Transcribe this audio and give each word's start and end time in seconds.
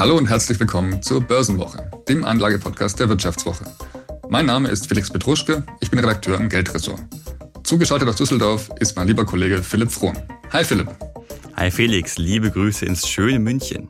Hallo 0.00 0.16
und 0.16 0.30
herzlich 0.30 0.58
willkommen 0.58 1.02
zur 1.02 1.20
Börsenwoche, 1.20 1.90
dem 2.08 2.24
Anlagepodcast 2.24 2.98
der 2.98 3.10
Wirtschaftswoche. 3.10 3.66
Mein 4.30 4.46
Name 4.46 4.70
ist 4.70 4.88
Felix 4.88 5.10
Petruschke, 5.10 5.62
ich 5.80 5.90
bin 5.90 5.98
Redakteur 5.98 6.40
im 6.40 6.48
Geldressort. 6.48 7.02
Zugeschaltet 7.64 8.08
aus 8.08 8.16
Düsseldorf 8.16 8.70
ist 8.80 8.96
mein 8.96 9.08
lieber 9.08 9.26
Kollege 9.26 9.62
Philipp 9.62 9.90
Frohn. 9.90 10.16
Hi 10.54 10.64
Philipp. 10.64 10.88
Hi 11.54 11.70
Felix, 11.70 12.16
liebe 12.16 12.50
Grüße 12.50 12.86
ins 12.86 13.06
schöne 13.06 13.38
München. 13.38 13.88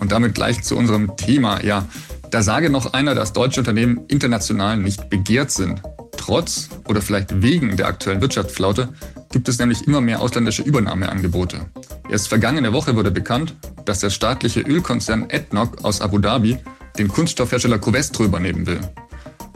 Und 0.00 0.12
damit 0.12 0.34
gleich 0.34 0.62
zu 0.62 0.78
unserem 0.78 1.14
Thema. 1.18 1.62
Ja, 1.62 1.86
da 2.30 2.40
sage 2.40 2.70
noch 2.70 2.94
einer, 2.94 3.14
dass 3.14 3.34
deutsche 3.34 3.60
Unternehmen 3.60 4.06
international 4.08 4.78
nicht 4.78 5.10
begehrt 5.10 5.50
sind. 5.50 5.82
Trotz 6.16 6.70
oder 6.88 7.02
vielleicht 7.02 7.42
wegen 7.42 7.76
der 7.76 7.86
aktuellen 7.86 8.22
Wirtschaftsflaute 8.22 8.88
gibt 9.30 9.46
es 9.46 9.58
nämlich 9.58 9.86
immer 9.86 10.00
mehr 10.00 10.22
ausländische 10.22 10.62
Übernahmeangebote. 10.62 11.66
Erst 12.08 12.28
vergangene 12.28 12.72
Woche 12.72 12.96
wurde 12.96 13.10
bekannt, 13.10 13.54
dass 13.84 14.00
der 14.00 14.10
staatliche 14.10 14.60
Ölkonzern 14.60 15.28
ADNOC 15.32 15.84
aus 15.84 16.00
Abu 16.00 16.18
Dhabi 16.18 16.58
den 16.98 17.08
Kunststoffhersteller 17.08 17.78
Covestro 17.78 18.24
übernehmen 18.24 18.66
will. 18.66 18.80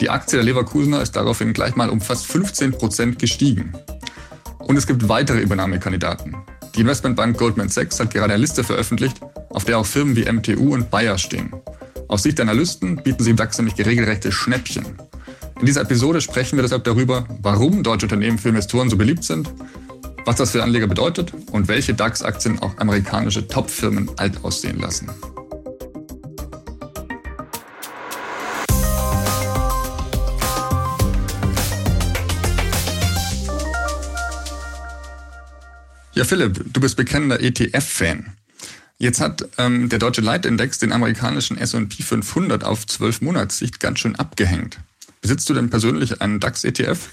Die 0.00 0.10
Aktie 0.10 0.36
der 0.36 0.44
Leverkusener 0.44 1.02
ist 1.02 1.16
daraufhin 1.16 1.52
gleich 1.52 1.76
mal 1.76 1.90
um 1.90 2.00
fast 2.00 2.26
15 2.26 2.72
Prozent 2.72 3.18
gestiegen. 3.18 3.72
Und 4.58 4.76
es 4.76 4.86
gibt 4.86 5.08
weitere 5.08 5.40
Übernahmekandidaten. 5.40 6.36
Die 6.74 6.80
Investmentbank 6.80 7.38
Goldman 7.38 7.68
Sachs 7.68 8.00
hat 8.00 8.12
gerade 8.12 8.32
eine 8.32 8.40
Liste 8.40 8.64
veröffentlicht, 8.64 9.20
auf 9.50 9.64
der 9.64 9.78
auch 9.78 9.86
Firmen 9.86 10.16
wie 10.16 10.30
MTU 10.30 10.74
und 10.74 10.90
Bayer 10.90 11.18
stehen. 11.18 11.52
Aus 12.08 12.24
Sicht 12.24 12.38
der 12.38 12.44
Analysten 12.44 12.96
bieten 12.96 13.22
sie 13.22 13.30
im 13.30 13.36
DAX 13.36 13.58
nämlich 13.58 13.76
regelrechte 13.84 14.32
Schnäppchen. 14.32 14.84
In 15.60 15.66
dieser 15.66 15.82
Episode 15.82 16.20
sprechen 16.20 16.56
wir 16.56 16.62
deshalb 16.62 16.84
darüber, 16.84 17.26
warum 17.40 17.82
deutsche 17.82 18.06
Unternehmen 18.06 18.38
für 18.38 18.48
Investoren 18.48 18.90
so 18.90 18.96
beliebt 18.96 19.24
sind, 19.24 19.48
was 20.24 20.36
das 20.36 20.52
für 20.52 20.62
Anleger 20.62 20.86
bedeutet 20.86 21.32
und 21.52 21.68
welche 21.68 21.94
DAX-Aktien 21.94 22.58
auch 22.60 22.78
amerikanische 22.78 23.46
Top-Firmen 23.46 24.10
alt 24.16 24.42
aussehen 24.42 24.78
lassen. 24.78 25.10
Ja, 36.14 36.24
Philipp, 36.24 36.72
du 36.72 36.80
bist 36.80 36.96
bekennender 36.96 37.40
ETF-Fan. 37.42 38.34
Jetzt 38.98 39.20
hat 39.20 39.48
ähm, 39.58 39.88
der 39.88 39.98
deutsche 39.98 40.20
Leitindex 40.20 40.78
den 40.78 40.92
amerikanischen 40.92 41.58
S&P 41.58 42.02
500 42.04 42.62
auf 42.62 42.86
12 42.86 43.20
Monatssicht 43.20 43.80
ganz 43.80 43.98
schön 43.98 44.14
abgehängt. 44.14 44.78
Besitzt 45.20 45.50
du 45.50 45.54
denn 45.54 45.70
persönlich 45.70 46.22
einen 46.22 46.38
DAX-ETF? 46.38 47.08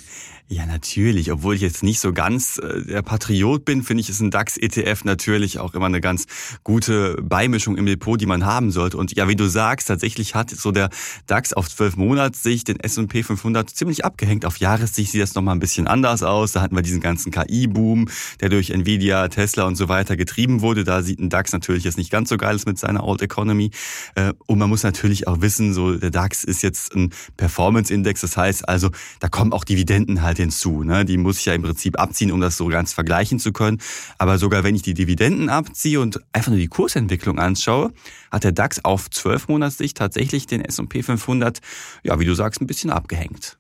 Ja, 0.52 0.66
natürlich. 0.66 1.32
Obwohl 1.32 1.56
ich 1.56 1.62
jetzt 1.62 1.82
nicht 1.82 2.02
so 2.02 2.12
ganz 2.12 2.58
äh, 2.58 2.82
der 2.84 3.02
Patriot 3.04 3.64
bin, 3.64 3.84
finde 3.84 4.02
ich, 4.02 4.10
ist 4.10 4.20
ein 4.20 4.32
DAX-ETF 4.32 5.06
natürlich 5.06 5.60
auch 5.60 5.74
immer 5.76 5.86
eine 5.86 6.02
ganz 6.02 6.26
gute 6.66 7.16
Beimischung 7.22 7.78
im 7.78 7.86
Depot, 7.86 8.20
die 8.20 8.26
man 8.26 8.46
haben 8.46 8.70
sollte. 8.70 8.98
Und 8.98 9.16
ja, 9.16 9.30
wie 9.30 9.38
du 9.38 9.48
sagst, 9.48 9.88
tatsächlich 9.88 10.36
hat 10.36 10.50
so 10.50 10.74
der 10.74 10.90
DAX 11.26 11.54
auf 11.54 11.70
zwölf 11.70 11.96
Monatssicht 11.96 12.68
den 12.68 12.82
S&P 12.82 13.24
500 13.24 13.70
ziemlich 13.70 14.04
abgehängt. 14.04 14.44
Auf 14.44 14.58
Jahressicht 14.58 15.14
sieht 15.14 15.22
das 15.22 15.36
nochmal 15.36 15.56
ein 15.56 15.62
bisschen 15.62 15.88
anders 15.88 16.22
aus. 16.22 16.52
Da 16.52 16.60
hatten 16.60 16.76
wir 16.76 16.82
diesen 16.82 17.00
ganzen 17.00 17.32
KI-Boom, 17.32 18.10
der 18.42 18.50
durch 18.50 18.72
Nvidia, 18.72 19.30
Tesla 19.30 19.64
und 19.64 19.78
so 19.78 19.88
weiter 19.88 20.18
getrieben 20.18 20.60
wurde. 20.60 20.84
Da 20.84 21.02
sieht 21.02 21.22
ein 21.22 21.30
DAX 21.30 21.54
natürlich 21.54 21.86
jetzt 21.86 21.98
nicht 21.98 22.12
ganz 22.12 22.28
so 22.28 22.36
geil 22.36 22.56
aus 22.56 22.66
mit 22.66 22.78
seiner 22.78 23.06
Old 23.06 23.22
Economy. 23.22 23.72
Äh, 24.16 24.34
und 24.48 24.60
man 24.60 24.68
muss 24.68 24.84
natürlich 24.84 25.30
auch 25.30 25.40
wissen, 25.40 25.74
so 25.74 25.96
der 25.96 26.12
DAX 26.12 26.44
ist 26.44 26.62
jetzt 26.62 26.94
ein 26.94 27.14
Performance-Index. 27.38 28.20
Das 28.20 28.36
heißt 28.36 28.68
also, 28.68 28.90
da 29.22 29.30
kommen 29.30 29.54
auch 29.54 29.64
Dividenden 29.64 30.22
halt 30.22 30.41
hinzu. 30.42 30.84
Ne? 30.84 31.06
Die 31.06 31.18
muss 31.18 31.40
ich 31.40 31.46
ja 31.46 31.54
im 31.54 31.62
Prinzip 31.62 32.00
abziehen, 32.00 32.32
um 32.32 32.42
das 32.42 32.58
so 32.58 32.68
ganz 32.68 32.94
vergleichen 32.94 33.40
zu 33.40 33.52
können. 33.54 33.80
Aber 34.18 34.38
sogar 34.38 34.64
wenn 34.64 34.76
ich 34.76 34.82
die 34.82 34.94
Dividenden 34.94 35.50
abziehe 35.50 36.00
und 36.00 36.20
einfach 36.34 36.50
nur 36.50 36.60
die 36.60 36.68
Kursentwicklung 36.68 37.40
anschaue, 37.40 37.94
hat 38.30 38.44
der 38.44 38.52
DAX 38.52 38.84
auf 38.84 39.10
12 39.10 39.48
Monatssicht 39.48 39.98
tatsächlich 39.98 40.48
den 40.48 40.62
S&P 40.62 41.04
500, 41.04 41.60
ja, 42.04 42.20
wie 42.20 42.26
du 42.26 42.34
sagst, 42.34 42.62
ein 42.62 42.68
bisschen 42.68 42.90
abgehängt 42.90 43.58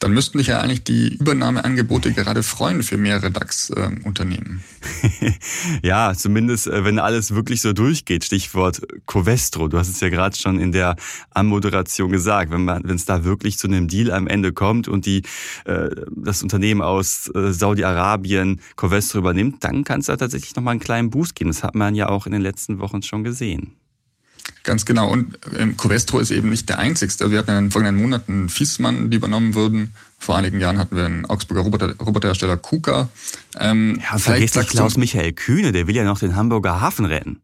dann 0.00 0.12
müssten 0.12 0.38
sich 0.38 0.46
ja 0.46 0.60
eigentlich 0.60 0.82
die 0.82 1.14
Übernahmeangebote 1.16 2.12
gerade 2.12 2.42
freuen 2.42 2.82
für 2.82 2.96
mehrere 2.96 3.30
DAX-Unternehmen. 3.30 4.64
ja, 5.82 6.14
zumindest 6.14 6.68
äh, 6.68 6.84
wenn 6.84 6.98
alles 6.98 7.34
wirklich 7.34 7.60
so 7.60 7.74
durchgeht. 7.74 8.24
Stichwort 8.24 8.80
Covestro. 9.06 9.68
Du 9.68 9.78
hast 9.78 9.88
es 9.88 10.00
ja 10.00 10.08
gerade 10.08 10.36
schon 10.36 10.58
in 10.58 10.72
der 10.72 10.96
Anmoderation 11.32 12.10
gesagt. 12.10 12.50
Wenn 12.50 12.64
man, 12.64 12.82
wenn 12.84 12.96
es 12.96 13.04
da 13.04 13.24
wirklich 13.24 13.58
zu 13.58 13.68
einem 13.68 13.88
Deal 13.88 14.10
am 14.10 14.26
Ende 14.26 14.54
kommt 14.54 14.88
und 14.88 15.04
die 15.04 15.22
äh, 15.66 15.90
das 16.16 16.42
Unternehmen 16.42 16.80
aus 16.80 17.30
äh, 17.34 17.52
Saudi-Arabien 17.52 18.60
Covestro 18.76 19.18
übernimmt, 19.18 19.62
dann 19.64 19.84
kann 19.84 20.00
es 20.00 20.06
da 20.06 20.16
tatsächlich 20.16 20.56
nochmal 20.56 20.72
einen 20.72 20.80
kleinen 20.80 21.10
Boost 21.10 21.34
geben. 21.34 21.50
Das 21.50 21.62
hat 21.62 21.74
man 21.74 21.94
ja 21.94 22.08
auch 22.08 22.24
in 22.24 22.32
den 22.32 22.42
letzten 22.42 22.78
Wochen 22.78 23.02
schon 23.02 23.22
gesehen. 23.22 23.74
Ganz 24.62 24.84
genau. 24.84 25.10
Und 25.10 25.38
ähm, 25.56 25.76
Covestro 25.76 26.18
ist 26.18 26.30
eben 26.30 26.50
nicht 26.50 26.68
der 26.68 26.78
einzigste. 26.78 27.30
Wir 27.30 27.38
hatten 27.38 27.50
in 27.50 27.64
den 27.64 27.70
folgenden 27.70 28.00
Monaten 28.02 28.48
Fiesmann, 28.48 29.10
die 29.10 29.16
übernommen 29.16 29.54
wurden. 29.54 29.94
Vor 30.18 30.36
einigen 30.36 30.60
Jahren 30.60 30.78
hatten 30.78 30.96
wir 30.96 31.06
einen 31.06 31.24
Augsburger 31.24 31.62
Roboter, 31.62 31.96
Roboterhersteller 31.96 32.58
KUKA. 32.58 33.08
Ähm, 33.58 34.00
ja, 34.02 34.18
vergiss 34.18 34.54
nicht 34.54 34.70
Klaus-Michael 34.70 35.32
Kühne, 35.32 35.72
der 35.72 35.86
will 35.86 35.96
ja 35.96 36.04
noch 36.04 36.18
den 36.18 36.36
Hamburger 36.36 36.80
Hafen 36.80 37.06
retten. 37.06 37.40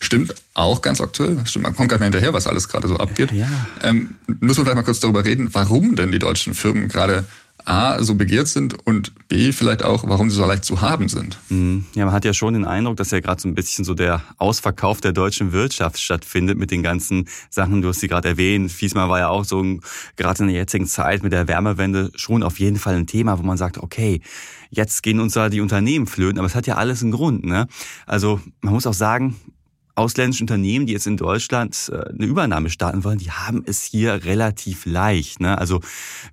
Stimmt, 0.00 0.34
auch 0.54 0.82
ganz 0.82 1.00
aktuell. 1.00 1.38
Stimmt, 1.44 1.64
man 1.64 1.74
kommt 1.74 1.90
nicht 1.90 1.98
mehr 1.98 2.06
hinterher, 2.06 2.32
was 2.32 2.46
alles 2.46 2.68
gerade 2.68 2.88
so 2.88 2.96
abgeht. 2.96 3.32
Ja. 3.32 3.48
Ähm, 3.82 4.14
müssen 4.26 4.58
wir 4.58 4.64
vielleicht 4.64 4.76
mal 4.76 4.82
kurz 4.82 5.00
darüber 5.00 5.24
reden, 5.24 5.48
warum 5.52 5.96
denn 5.96 6.12
die 6.12 6.18
deutschen 6.18 6.54
Firmen 6.54 6.88
gerade 6.88 7.24
A, 7.66 8.02
so 8.02 8.14
begehrt 8.14 8.46
sind 8.46 8.86
und 8.86 9.12
B, 9.28 9.50
vielleicht 9.50 9.82
auch, 9.82 10.08
warum 10.08 10.30
sie 10.30 10.36
so 10.36 10.46
leicht 10.46 10.64
zu 10.64 10.80
haben 10.80 11.08
sind. 11.08 11.38
Mhm. 11.48 11.84
Ja, 11.94 12.04
man 12.04 12.14
hat 12.14 12.24
ja 12.24 12.32
schon 12.32 12.54
den 12.54 12.64
Eindruck, 12.64 12.96
dass 12.96 13.10
ja 13.10 13.18
gerade 13.18 13.40
so 13.42 13.48
ein 13.48 13.56
bisschen 13.56 13.84
so 13.84 13.94
der 13.94 14.22
Ausverkauf 14.38 15.00
der 15.00 15.12
deutschen 15.12 15.52
Wirtschaft 15.52 15.98
stattfindet 15.98 16.58
mit 16.58 16.70
den 16.70 16.84
ganzen 16.84 17.28
Sachen, 17.50 17.82
du 17.82 17.88
hast 17.88 18.00
sie 18.00 18.08
gerade 18.08 18.28
erwähnt. 18.28 18.70
Fiesmann 18.70 19.08
war 19.08 19.18
ja 19.18 19.28
auch 19.28 19.44
so 19.44 19.64
gerade 20.16 20.42
in 20.42 20.48
der 20.48 20.56
jetzigen 20.56 20.86
Zeit 20.86 21.24
mit 21.24 21.32
der 21.32 21.48
Wärmewende 21.48 22.12
schon 22.14 22.44
auf 22.44 22.60
jeden 22.60 22.76
Fall 22.78 22.94
ein 22.94 23.08
Thema, 23.08 23.38
wo 23.38 23.42
man 23.42 23.56
sagt, 23.56 23.78
okay, 23.78 24.20
jetzt 24.70 25.02
gehen 25.02 25.18
uns 25.18 25.34
da 25.34 25.48
die 25.48 25.60
Unternehmen 25.60 26.06
flöten, 26.06 26.38
aber 26.38 26.46
es 26.46 26.54
hat 26.54 26.68
ja 26.68 26.76
alles 26.76 27.02
einen 27.02 27.12
Grund. 27.12 27.44
Ne? 27.44 27.66
Also 28.06 28.40
man 28.60 28.74
muss 28.74 28.86
auch 28.86 28.94
sagen, 28.94 29.36
ausländische 29.96 30.44
Unternehmen, 30.44 30.86
die 30.86 30.92
jetzt 30.92 31.06
in 31.06 31.16
Deutschland 31.16 31.90
äh, 31.92 32.10
eine 32.10 32.26
Übernahme 32.26 32.70
starten 32.70 33.02
wollen, 33.02 33.18
die 33.18 33.30
haben 33.30 33.64
es 33.66 33.82
hier 33.82 34.24
relativ 34.24 34.86
leicht. 34.86 35.40
Ne? 35.40 35.58
Also 35.58 35.80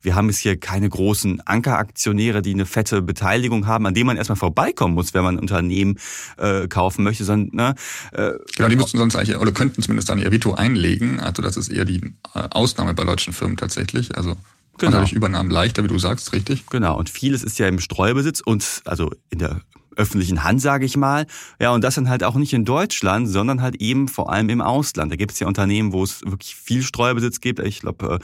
wir 0.01 0.15
haben 0.15 0.29
es 0.29 0.37
hier 0.37 0.57
keine 0.57 0.89
großen 0.89 1.41
Ankeraktionäre, 1.41 2.41
die 2.41 2.53
eine 2.53 2.65
fette 2.65 3.01
Beteiligung 3.01 3.65
haben, 3.65 3.85
an 3.85 3.93
denen 3.93 4.07
man 4.07 4.17
erstmal 4.17 4.35
vorbeikommen 4.35 4.93
muss, 4.93 5.13
wenn 5.13 5.23
man 5.23 5.35
ein 5.35 5.39
Unternehmen 5.39 5.97
äh, 6.37 6.67
kaufen 6.67 7.03
möchte. 7.03 7.23
Sondern, 7.23 7.55
ne, 7.55 7.75
äh, 8.11 8.33
genau, 8.55 8.69
die 8.69 8.75
müssten 8.75 8.97
sonst 8.97 9.15
eigentlich, 9.15 9.37
oder 9.37 9.51
könnten 9.51 9.81
zumindest 9.81 10.09
dann 10.09 10.19
ihr 10.19 10.31
Veto 10.31 10.53
einlegen. 10.53 11.19
Also 11.19 11.41
das 11.41 11.57
ist 11.57 11.69
eher 11.69 11.85
die 11.85 12.01
äh, 12.35 12.47
Ausnahme 12.51 12.93
bei 12.93 13.05
deutschen 13.05 13.33
Firmen 13.33 13.57
tatsächlich. 13.57 14.15
Also 14.15 14.35
Genau. 14.79 14.87
Und 14.87 14.93
dadurch 14.95 15.13
Übernahmen 15.13 15.51
leichter, 15.51 15.83
wie 15.83 15.87
du 15.87 15.99
sagst, 15.99 16.33
richtig? 16.33 16.65
Genau. 16.71 16.97
Und 16.97 17.07
vieles 17.07 17.43
ist 17.43 17.59
ja 17.59 17.67
im 17.67 17.79
Streubesitz 17.79 18.41
und 18.41 18.81
also 18.85 19.11
in 19.29 19.37
der 19.37 19.61
öffentlichen 19.97 20.43
Hand, 20.43 20.61
sage 20.61 20.85
ich 20.85 20.97
mal. 20.97 21.25
Ja, 21.59 21.71
und 21.71 21.83
das 21.83 21.95
dann 21.95 22.09
halt 22.09 22.23
auch 22.23 22.35
nicht 22.35 22.53
in 22.53 22.65
Deutschland, 22.65 23.27
sondern 23.27 23.61
halt 23.61 23.75
eben 23.75 24.07
vor 24.07 24.31
allem 24.31 24.49
im 24.49 24.61
Ausland. 24.61 25.11
Da 25.11 25.15
gibt 25.15 25.31
es 25.31 25.39
ja 25.39 25.47
Unternehmen, 25.47 25.93
wo 25.93 26.03
es 26.03 26.21
wirklich 26.23 26.55
viel 26.55 26.83
Streubesitz 26.83 27.41
gibt. 27.41 27.59
Ich 27.59 27.81
glaube, 27.81 28.19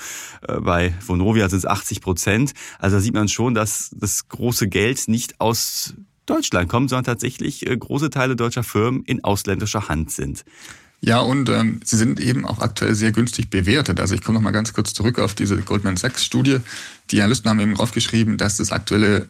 äh, 0.47 0.53
äh, 0.53 0.59
bei 0.59 0.93
Vonovia 1.05 1.49
sind 1.49 1.59
es 1.59 1.65
80 1.65 2.01
Prozent. 2.01 2.53
Also 2.79 2.97
da 2.97 3.01
sieht 3.01 3.13
man 3.13 3.27
schon, 3.27 3.53
dass 3.53 3.91
das 3.95 4.27
große 4.29 4.67
Geld 4.67 5.07
nicht 5.07 5.39
aus 5.39 5.93
Deutschland 6.25 6.69
kommt, 6.69 6.89
sondern 6.89 7.05
tatsächlich 7.05 7.67
äh, 7.67 7.75
große 7.75 8.09
Teile 8.09 8.35
deutscher 8.35 8.63
Firmen 8.63 9.03
in 9.03 9.23
ausländischer 9.23 9.89
Hand 9.89 10.11
sind. 10.11 10.45
Ja, 11.01 11.19
und 11.19 11.47
ähm, 11.49 11.79
sie 11.83 11.95
sind 11.95 12.19
eben 12.19 12.45
auch 12.45 12.59
aktuell 12.59 12.93
sehr 12.93 13.13
günstig 13.13 13.49
bewertet. 13.49 13.99
Also 14.01 14.15
ich 14.15 14.21
komme 14.21 14.37
noch 14.37 14.43
mal 14.43 14.51
ganz 14.51 14.73
kurz 14.73 14.93
zurück 14.93 15.17
auf 15.19 15.33
diese 15.33 15.57
Goldman 15.57 15.95
Sachs 15.95 16.25
Studie. 16.25 16.57
Die 17.11 17.21
Analysten 17.21 17.49
haben 17.49 17.59
eben 17.59 17.73
draufgeschrieben, 17.73 18.37
dass 18.37 18.57
das 18.57 18.71
aktuelle 18.71 19.25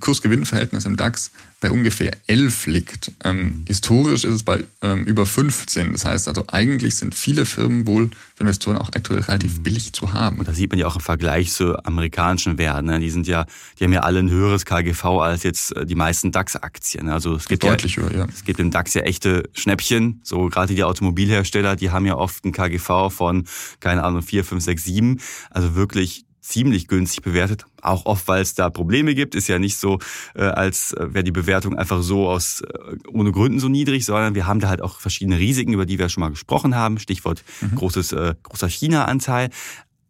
Kursgewinnverhältnis 0.00 0.86
im 0.86 0.96
DAX 0.96 1.30
bei 1.60 1.70
ungefähr 1.70 2.12
11 2.26 2.66
liegt. 2.66 3.12
Ähm, 3.24 3.64
historisch 3.66 4.24
ist 4.24 4.34
es 4.34 4.42
bei 4.42 4.64
ähm, 4.82 5.04
über 5.04 5.24
15. 5.24 5.92
Das 5.92 6.04
heißt 6.04 6.28
also, 6.28 6.44
eigentlich 6.48 6.96
sind 6.96 7.14
viele 7.14 7.46
Firmen 7.46 7.86
wohl 7.86 8.10
für 8.34 8.42
Investoren 8.42 8.76
auch 8.76 8.90
aktuell 8.94 9.20
relativ 9.20 9.62
billig 9.62 9.92
zu 9.92 10.12
haben. 10.12 10.38
Und 10.38 10.48
da 10.48 10.52
sieht 10.52 10.70
man 10.70 10.78
ja 10.78 10.86
auch 10.86 10.96
im 10.96 11.00
Vergleich 11.00 11.52
zu 11.52 11.82
amerikanischen 11.84 12.58
Werten. 12.58 12.86
Ne? 12.86 13.00
Die 13.00 13.10
sind 13.10 13.26
ja, 13.26 13.46
die 13.78 13.84
haben 13.84 13.92
ja 13.92 14.00
alle 14.00 14.18
ein 14.18 14.30
höheres 14.30 14.66
KGV 14.66 15.04
als 15.04 15.42
jetzt 15.42 15.74
äh, 15.76 15.86
die 15.86 15.94
meisten 15.94 16.32
DAX-Aktien. 16.32 17.08
Also 17.08 17.34
es 17.34 17.48
gibt 17.48 17.62
Deutlich 17.62 17.96
ja, 17.96 18.02
höher, 18.02 18.14
ja. 18.14 18.26
Es 18.30 18.44
gibt 18.44 18.60
im 18.60 18.70
DAX 18.70 18.92
ja 18.92 19.02
echte 19.02 19.48
Schnäppchen. 19.54 20.20
So 20.22 20.48
gerade 20.48 20.74
die 20.74 20.84
Automobilhersteller, 20.84 21.76
die 21.76 21.90
haben 21.90 22.04
ja 22.04 22.16
oft 22.16 22.44
ein 22.44 22.52
KGV 22.52 23.10
von, 23.10 23.44
keine 23.80 24.04
Ahnung, 24.04 24.20
4, 24.20 24.44
5, 24.44 24.62
6, 24.62 24.84
7. 24.84 25.20
Also 25.50 25.74
wirklich 25.74 26.26
ziemlich 26.44 26.88
günstig 26.88 27.22
bewertet. 27.22 27.64
Auch 27.80 28.04
oft, 28.06 28.28
weil 28.28 28.42
es 28.42 28.54
da 28.54 28.68
Probleme 28.68 29.14
gibt. 29.14 29.34
Ist 29.34 29.48
ja 29.48 29.58
nicht 29.58 29.78
so, 29.78 29.98
äh, 30.34 30.42
als 30.42 30.92
äh, 30.92 31.14
wäre 31.14 31.24
die 31.24 31.32
Bewertung 31.32 31.76
einfach 31.76 32.02
so 32.02 32.28
aus 32.28 32.60
äh, 32.60 32.96
ohne 33.08 33.32
Gründen 33.32 33.58
so 33.60 33.68
niedrig, 33.68 34.04
sondern 34.04 34.34
wir 34.34 34.46
haben 34.46 34.60
da 34.60 34.68
halt 34.68 34.82
auch 34.82 35.00
verschiedene 35.00 35.38
Risiken, 35.38 35.72
über 35.72 35.86
die 35.86 35.98
wir 35.98 36.08
schon 36.08 36.20
mal 36.20 36.30
gesprochen 36.30 36.74
haben. 36.74 36.98
Stichwort 36.98 37.42
mhm. 37.60 37.76
großes, 37.76 38.12
äh, 38.12 38.34
großer 38.42 38.68
China-Anteil. 38.68 39.50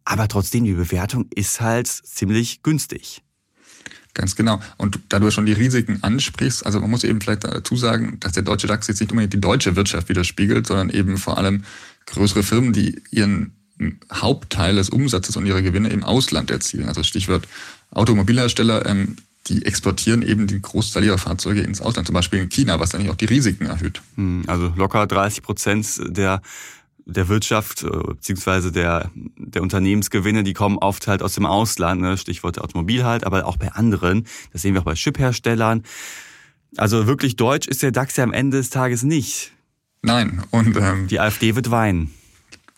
Aber 0.03 0.27
trotzdem, 0.27 0.65
die 0.65 0.73
Bewertung 0.73 1.27
ist 1.33 1.61
halt 1.61 1.87
ziemlich 1.87 2.61
günstig. 2.61 3.23
Ganz 4.13 4.35
genau. 4.35 4.61
Und 4.77 4.99
da 5.09 5.19
du 5.19 5.29
schon 5.31 5.45
die 5.45 5.53
Risiken 5.53 5.99
ansprichst, 6.01 6.65
also 6.65 6.79
man 6.79 6.89
muss 6.89 7.03
eben 7.03 7.19
vielleicht 7.19 7.43
dazu 7.43 7.75
sagen, 7.75 8.17
dass 8.19 8.33
der 8.33 8.43
deutsche 8.43 8.67
DAX 8.67 8.87
jetzt 8.87 9.01
nicht 9.01 9.11
unbedingt 9.11 9.33
die 9.33 9.41
deutsche 9.41 9.75
Wirtschaft 9.75 10.07
widerspiegelt, 10.09 10.67
sondern 10.67 10.89
eben 10.89 11.17
vor 11.17 11.37
allem 11.37 11.63
größere 12.05 12.43
Firmen, 12.43 12.71
die 12.71 13.01
ihren 13.11 13.53
Hauptteil 14.11 14.75
des 14.75 14.89
Umsatzes 14.89 15.35
und 15.35 15.45
ihrer 15.45 15.61
Gewinne 15.61 15.89
im 15.89 16.03
Ausland 16.03 16.51
erzielen. 16.51 16.87
Also 16.87 17.03
Stichwort 17.03 17.47
Automobilhersteller, 17.91 18.85
ähm, 18.85 19.17
die 19.47 19.65
exportieren 19.65 20.21
eben 20.21 20.47
den 20.47 20.61
Großteil 20.61 21.03
ihrer 21.03 21.17
Fahrzeuge 21.17 21.61
ins 21.61 21.81
Ausland, 21.81 22.07
zum 22.07 22.13
Beispiel 22.13 22.39
in 22.39 22.49
China, 22.49 22.79
was 22.79 22.89
dann 22.89 23.07
auch 23.09 23.15
die 23.15 23.25
Risiken 23.25 23.67
erhöht. 23.67 24.01
Hm, 24.15 24.43
also 24.47 24.73
locker 24.75 25.05
30 25.05 25.43
Prozent 25.43 25.87
der 26.07 26.41
der 27.05 27.27
Wirtschaft 27.27 27.83
äh, 27.83 27.87
beziehungsweise 27.87 28.71
der, 28.71 29.11
der 29.13 29.61
Unternehmensgewinne, 29.61 30.43
die 30.43 30.53
kommen 30.53 30.77
oft 30.79 31.07
halt 31.07 31.21
aus 31.21 31.35
dem 31.35 31.45
Ausland, 31.45 32.01
ne? 32.01 32.17
Stichwort 32.17 32.59
Automobil 32.59 33.03
halt, 33.03 33.25
aber 33.25 33.45
auch 33.45 33.57
bei 33.57 33.71
anderen. 33.71 34.25
Das 34.51 34.63
sehen 34.63 34.73
wir 34.73 34.81
auch 34.81 34.85
bei 34.85 34.95
Chipherstellern. 34.95 35.83
Also 36.77 37.07
wirklich 37.07 37.35
deutsch 37.35 37.67
ist 37.67 37.83
der 37.83 37.91
DAX 37.91 38.15
ja 38.17 38.23
am 38.23 38.33
Ende 38.33 38.57
des 38.57 38.69
Tages 38.69 39.03
nicht. 39.03 39.51
Nein. 40.01 40.43
Und 40.51 40.75
ähm, 40.77 41.07
die 41.07 41.19
AfD 41.19 41.55
wird 41.55 41.71
weinen. 41.71 42.11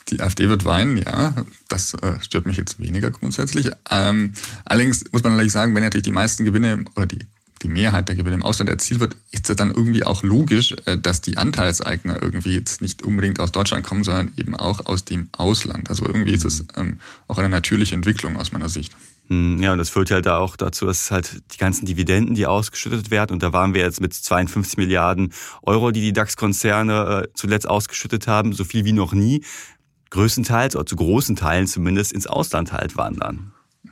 Die 0.09 0.21
AfD 0.21 0.49
wird 0.49 0.65
weinen, 0.65 0.97
ja. 0.97 1.33
Das 1.67 1.93
äh, 1.95 2.19
stört 2.21 2.45
mich 2.45 2.57
jetzt 2.57 2.79
weniger 2.79 3.11
grundsätzlich. 3.11 3.71
Ähm, 3.89 4.33
allerdings 4.65 5.03
muss 5.11 5.23
man 5.23 5.33
natürlich 5.33 5.53
sagen, 5.53 5.75
wenn 5.75 5.83
natürlich 5.83 6.05
die 6.05 6.11
meisten 6.11 6.45
Gewinne 6.45 6.85
oder 6.95 7.05
die 7.05 7.19
die 7.63 7.67
Mehrheit 7.69 8.07
der 8.07 8.15
Gewinne 8.15 8.35
im 8.35 8.43
Ausland 8.43 8.69
erzielt 8.69 8.99
wird, 8.99 9.15
ist 9.31 9.49
es 9.49 9.55
dann 9.55 9.71
irgendwie 9.71 10.03
auch 10.03 10.23
logisch, 10.23 10.75
äh, 10.85 10.97
dass 10.97 11.21
die 11.21 11.37
Anteilseigner 11.37 12.21
irgendwie 12.21 12.53
jetzt 12.53 12.81
nicht 12.81 13.01
unbedingt 13.01 13.39
aus 13.39 13.51
Deutschland 13.51 13.85
kommen, 13.85 14.03
sondern 14.03 14.31
eben 14.37 14.55
auch 14.55 14.85
aus 14.85 15.05
dem 15.05 15.29
Ausland. 15.31 15.89
Also 15.89 16.05
irgendwie 16.05 16.33
ist 16.33 16.45
es 16.45 16.65
ähm, 16.75 16.99
auch 17.27 17.37
eine 17.37 17.49
natürliche 17.49 17.95
Entwicklung 17.95 18.37
aus 18.37 18.51
meiner 18.51 18.69
Sicht. 18.69 18.95
Hm, 19.29 19.61
ja, 19.61 19.73
und 19.73 19.77
das 19.77 19.89
führt 19.89 20.11
halt 20.11 20.25
da 20.25 20.37
auch 20.37 20.55
dazu, 20.55 20.85
dass 20.85 21.11
halt 21.11 21.41
die 21.53 21.57
ganzen 21.57 21.85
Dividenden, 21.85 22.35
die 22.35 22.45
ausgeschüttet 22.45 23.11
werden, 23.11 23.33
und 23.33 23.43
da 23.43 23.51
waren 23.51 23.73
wir 23.73 23.81
jetzt 23.81 23.99
mit 23.99 24.13
52 24.13 24.77
Milliarden 24.77 25.33
Euro, 25.63 25.91
die 25.91 26.01
die 26.01 26.13
DAX-Konzerne 26.13 27.23
äh, 27.23 27.27
zuletzt 27.33 27.67
ausgeschüttet 27.67 28.27
haben, 28.27 28.53
so 28.53 28.63
viel 28.63 28.85
wie 28.85 28.93
noch 28.93 29.13
nie, 29.13 29.43
größtenteils 30.09 30.75
oder 30.75 30.85
zu 30.85 30.95
großen 30.95 31.35
Teilen 31.35 31.67
zumindest 31.67 32.11
ins 32.11 32.27
Ausland 32.27 32.71
halt 32.73 32.97
wandern. 32.97 33.51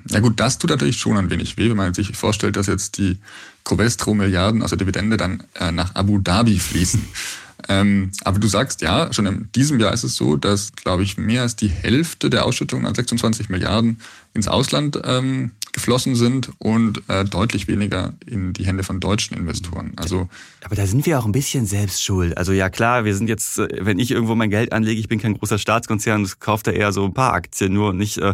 Ja 0.10 0.20
gut, 0.20 0.40
das 0.40 0.60
tut 0.60 0.70
natürlich 0.70 0.98
schon 0.98 1.18
ein 1.18 1.30
wenig 1.30 1.58
weh, 1.58 1.70
wenn 1.70 1.78
man 1.78 1.94
sich 1.94 2.16
vorstellt, 2.16 2.56
dass 2.58 2.68
jetzt 2.68 2.98
die 2.98 3.18
Covestro-Milliarden 3.64 4.62
aus 4.62 4.70
der 4.70 4.78
Dividende 4.78 5.18
dann 5.18 5.44
äh, 5.56 5.72
nach 5.72 5.96
Abu 5.96 6.20
Dhabi 6.20 6.60
fließen. 6.60 7.04
ähm, 7.70 8.12
aber 8.24 8.40
du 8.40 8.48
sagst, 8.48 8.82
ja, 8.82 9.12
schon 9.12 9.26
in 9.26 9.50
diesem 9.56 9.80
Jahr 9.80 9.94
ist 9.94 10.04
es 10.04 10.16
so, 10.16 10.38
dass, 10.38 10.74
glaube 10.74 11.04
ich, 11.04 11.18
mehr 11.18 11.42
als 11.42 11.56
die 11.56 11.70
Hälfte 11.70 12.30
der 12.30 12.46
Ausschüttungen 12.46 12.86
an 12.86 12.94
26 12.94 13.50
Milliarden 13.50 14.00
ins 14.34 14.48
Ausland 14.48 15.00
ähm, 15.04 15.52
geflossen 15.76 16.16
sind 16.16 16.52
und 16.58 17.04
äh, 17.10 17.26
deutlich 17.26 17.68
weniger 17.68 18.14
in 18.26 18.54
die 18.54 18.66
Hände 18.66 18.84
von 18.84 19.02
deutschen 19.02 19.36
Investoren. 19.36 19.92
Also 19.98 20.30
aber 20.64 20.76
da 20.76 20.88
sind 20.88 21.06
wir 21.06 21.20
auch 21.20 21.26
ein 21.26 21.34
bisschen 21.34 21.66
selbst 21.66 22.02
schuld. 22.02 22.38
Also 22.38 22.54
ja 22.54 22.70
klar, 22.70 23.04
wir 23.04 23.14
sind 23.14 23.28
jetzt, 23.28 23.60
äh, 23.60 23.68
wenn 23.82 24.00
ich 24.00 24.10
irgendwo 24.10 24.36
mein 24.36 24.50
Geld 24.50 24.72
anlege, 24.72 25.02
ich 25.02 25.10
bin 25.10 25.20
kein 25.20 25.38
großer 25.38 25.60
Staatskonzern, 25.60 26.24
das 26.24 26.40
kauft 26.40 26.68
da 26.68 26.72
eher 26.72 26.94
so 26.94 27.04
ein 27.04 27.14
paar 27.14 27.34
Aktien, 27.34 27.74
nur 27.74 27.92
nicht 27.92 28.18
äh, 28.20 28.34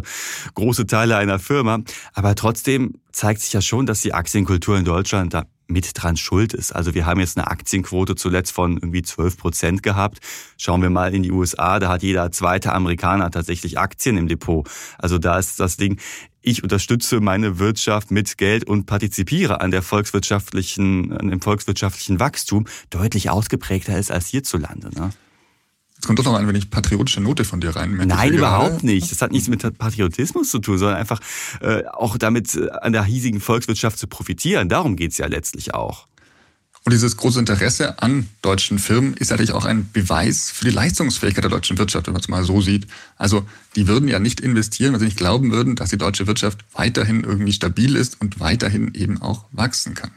große 0.54 0.86
Teile 0.86 1.16
einer 1.16 1.40
Firma. 1.40 1.80
Aber 2.14 2.36
trotzdem 2.36 2.94
zeigt 3.10 3.40
sich 3.40 3.52
ja 3.52 3.60
schon, 3.60 3.86
dass 3.86 4.02
die 4.02 4.14
Aktienkultur 4.14 4.78
in 4.78 4.84
Deutschland 4.84 5.34
da 5.34 5.44
mit 5.66 5.90
dran 5.94 6.16
schuld 6.16 6.54
ist. 6.54 6.72
Also 6.72 6.94
wir 6.94 7.06
haben 7.06 7.18
jetzt 7.18 7.36
eine 7.36 7.48
Aktienquote 7.48 8.14
zuletzt 8.14 8.52
von 8.52 8.74
irgendwie 8.76 9.02
12 9.02 9.36
Prozent 9.36 9.82
gehabt. 9.82 10.18
Schauen 10.56 10.82
wir 10.82 10.90
mal 10.90 11.14
in 11.14 11.22
die 11.22 11.32
USA, 11.32 11.78
da 11.78 11.88
hat 11.88 12.02
jeder 12.02 12.30
zweite 12.30 12.72
Amerikaner 12.72 13.30
tatsächlich 13.30 13.78
Aktien 13.78 14.16
im 14.16 14.28
Depot. 14.28 14.68
Also 14.98 15.18
da 15.18 15.38
ist 15.38 15.58
das 15.60 15.76
Ding, 15.76 15.98
ich 16.42 16.62
unterstütze 16.62 17.20
meine 17.20 17.58
Wirtschaft 17.58 18.10
mit 18.10 18.36
Geld 18.36 18.64
und 18.64 18.86
partizipiere 18.86 19.60
an 19.60 19.70
der 19.70 19.82
volkswirtschaftlichen, 19.82 21.12
an 21.12 21.28
dem 21.28 21.40
volkswirtschaftlichen 21.40 22.20
Wachstum 22.20 22.66
deutlich 22.90 23.30
ausgeprägter 23.30 23.98
ist 23.98 24.10
als 24.10 24.28
hierzulande. 24.28 24.90
Ne? 24.94 25.10
Jetzt 25.94 26.06
kommt 26.08 26.18
doch 26.18 26.24
noch 26.24 26.34
ein 26.34 26.48
wenig 26.48 26.68
patriotische 26.68 27.20
Note 27.20 27.44
von 27.44 27.60
dir 27.60 27.76
rein. 27.76 27.94
Nein, 27.94 28.32
überhaupt 28.32 28.82
nicht. 28.82 29.12
Das 29.12 29.22
hat 29.22 29.30
nichts 29.30 29.48
mit 29.48 29.78
Patriotismus 29.78 30.50
zu 30.50 30.58
tun, 30.58 30.76
sondern 30.76 30.96
einfach 30.96 31.20
äh, 31.60 31.84
auch 31.86 32.18
damit 32.18 32.56
äh, 32.56 32.70
an 32.70 32.92
der 32.92 33.04
hiesigen 33.04 33.40
Volkswirtschaft 33.40 33.98
zu 33.98 34.08
profitieren. 34.08 34.68
Darum 34.68 34.96
geht's 34.96 35.18
ja 35.18 35.26
letztlich 35.26 35.74
auch. 35.74 36.08
Und 36.84 36.92
dieses 36.92 37.16
große 37.16 37.38
Interesse 37.38 38.02
an 38.02 38.28
deutschen 38.42 38.78
Firmen 38.78 39.14
ist 39.14 39.30
natürlich 39.30 39.52
auch 39.52 39.64
ein 39.64 39.90
Beweis 39.92 40.50
für 40.50 40.64
die 40.64 40.72
Leistungsfähigkeit 40.72 41.44
der 41.44 41.50
deutschen 41.50 41.78
Wirtschaft, 41.78 42.06
wenn 42.06 42.14
man 42.14 42.22
es 42.22 42.28
mal 42.28 42.44
so 42.44 42.60
sieht. 42.60 42.88
Also 43.16 43.46
die 43.76 43.86
würden 43.86 44.08
ja 44.08 44.18
nicht 44.18 44.40
investieren, 44.40 44.92
wenn 44.92 44.98
sie 44.98 45.06
nicht 45.06 45.16
glauben 45.16 45.52
würden, 45.52 45.76
dass 45.76 45.90
die 45.90 45.98
deutsche 45.98 46.26
Wirtschaft 46.26 46.64
weiterhin 46.72 47.22
irgendwie 47.22 47.52
stabil 47.52 47.94
ist 47.94 48.20
und 48.20 48.40
weiterhin 48.40 48.94
eben 48.94 49.22
auch 49.22 49.44
wachsen 49.52 49.94
kann. 49.94 50.10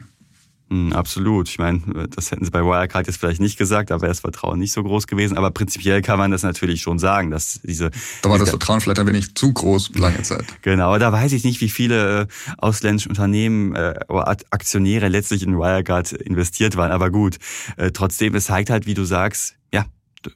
Mm, 0.68 0.92
absolut. 0.92 1.48
Ich 1.48 1.58
meine, 1.58 1.80
das 2.14 2.32
hätten 2.32 2.44
sie 2.44 2.50
bei 2.50 2.60
Wirecard 2.60 3.06
jetzt 3.06 3.18
vielleicht 3.18 3.40
nicht 3.40 3.56
gesagt, 3.56 3.90
da 3.90 4.00
wäre 4.00 4.08
das 4.08 4.20
Vertrauen 4.20 4.58
nicht 4.58 4.72
so 4.72 4.82
groß 4.82 5.06
gewesen. 5.06 5.38
Aber 5.38 5.52
prinzipiell 5.52 6.02
kann 6.02 6.18
man 6.18 6.32
das 6.32 6.42
natürlich 6.42 6.82
schon 6.82 6.98
sagen, 6.98 7.30
dass 7.30 7.60
diese. 7.62 7.90
Da 8.22 8.30
war 8.30 8.38
das 8.38 8.50
Vertrauen 8.50 8.80
vielleicht 8.80 8.98
ein 8.98 9.06
wenig 9.06 9.34
zu 9.36 9.52
groß 9.52 9.92
lange 9.94 10.22
Zeit. 10.22 10.44
Genau, 10.62 10.98
da 10.98 11.12
weiß 11.12 11.32
ich 11.32 11.44
nicht, 11.44 11.60
wie 11.60 11.68
viele 11.68 12.22
äh, 12.22 12.26
ausländische 12.58 13.08
Unternehmen 13.08 13.76
äh, 13.76 13.94
oder 14.08 14.28
Aktionäre 14.50 15.08
letztlich 15.08 15.44
in 15.44 15.56
Wirecard 15.56 16.12
investiert 16.12 16.76
waren. 16.76 16.90
Aber 16.90 17.10
gut, 17.10 17.36
äh, 17.76 17.92
trotzdem, 17.92 18.34
es 18.34 18.46
zeigt 18.46 18.70
halt, 18.70 18.86
wie 18.86 18.94
du 18.94 19.04
sagst, 19.04 19.54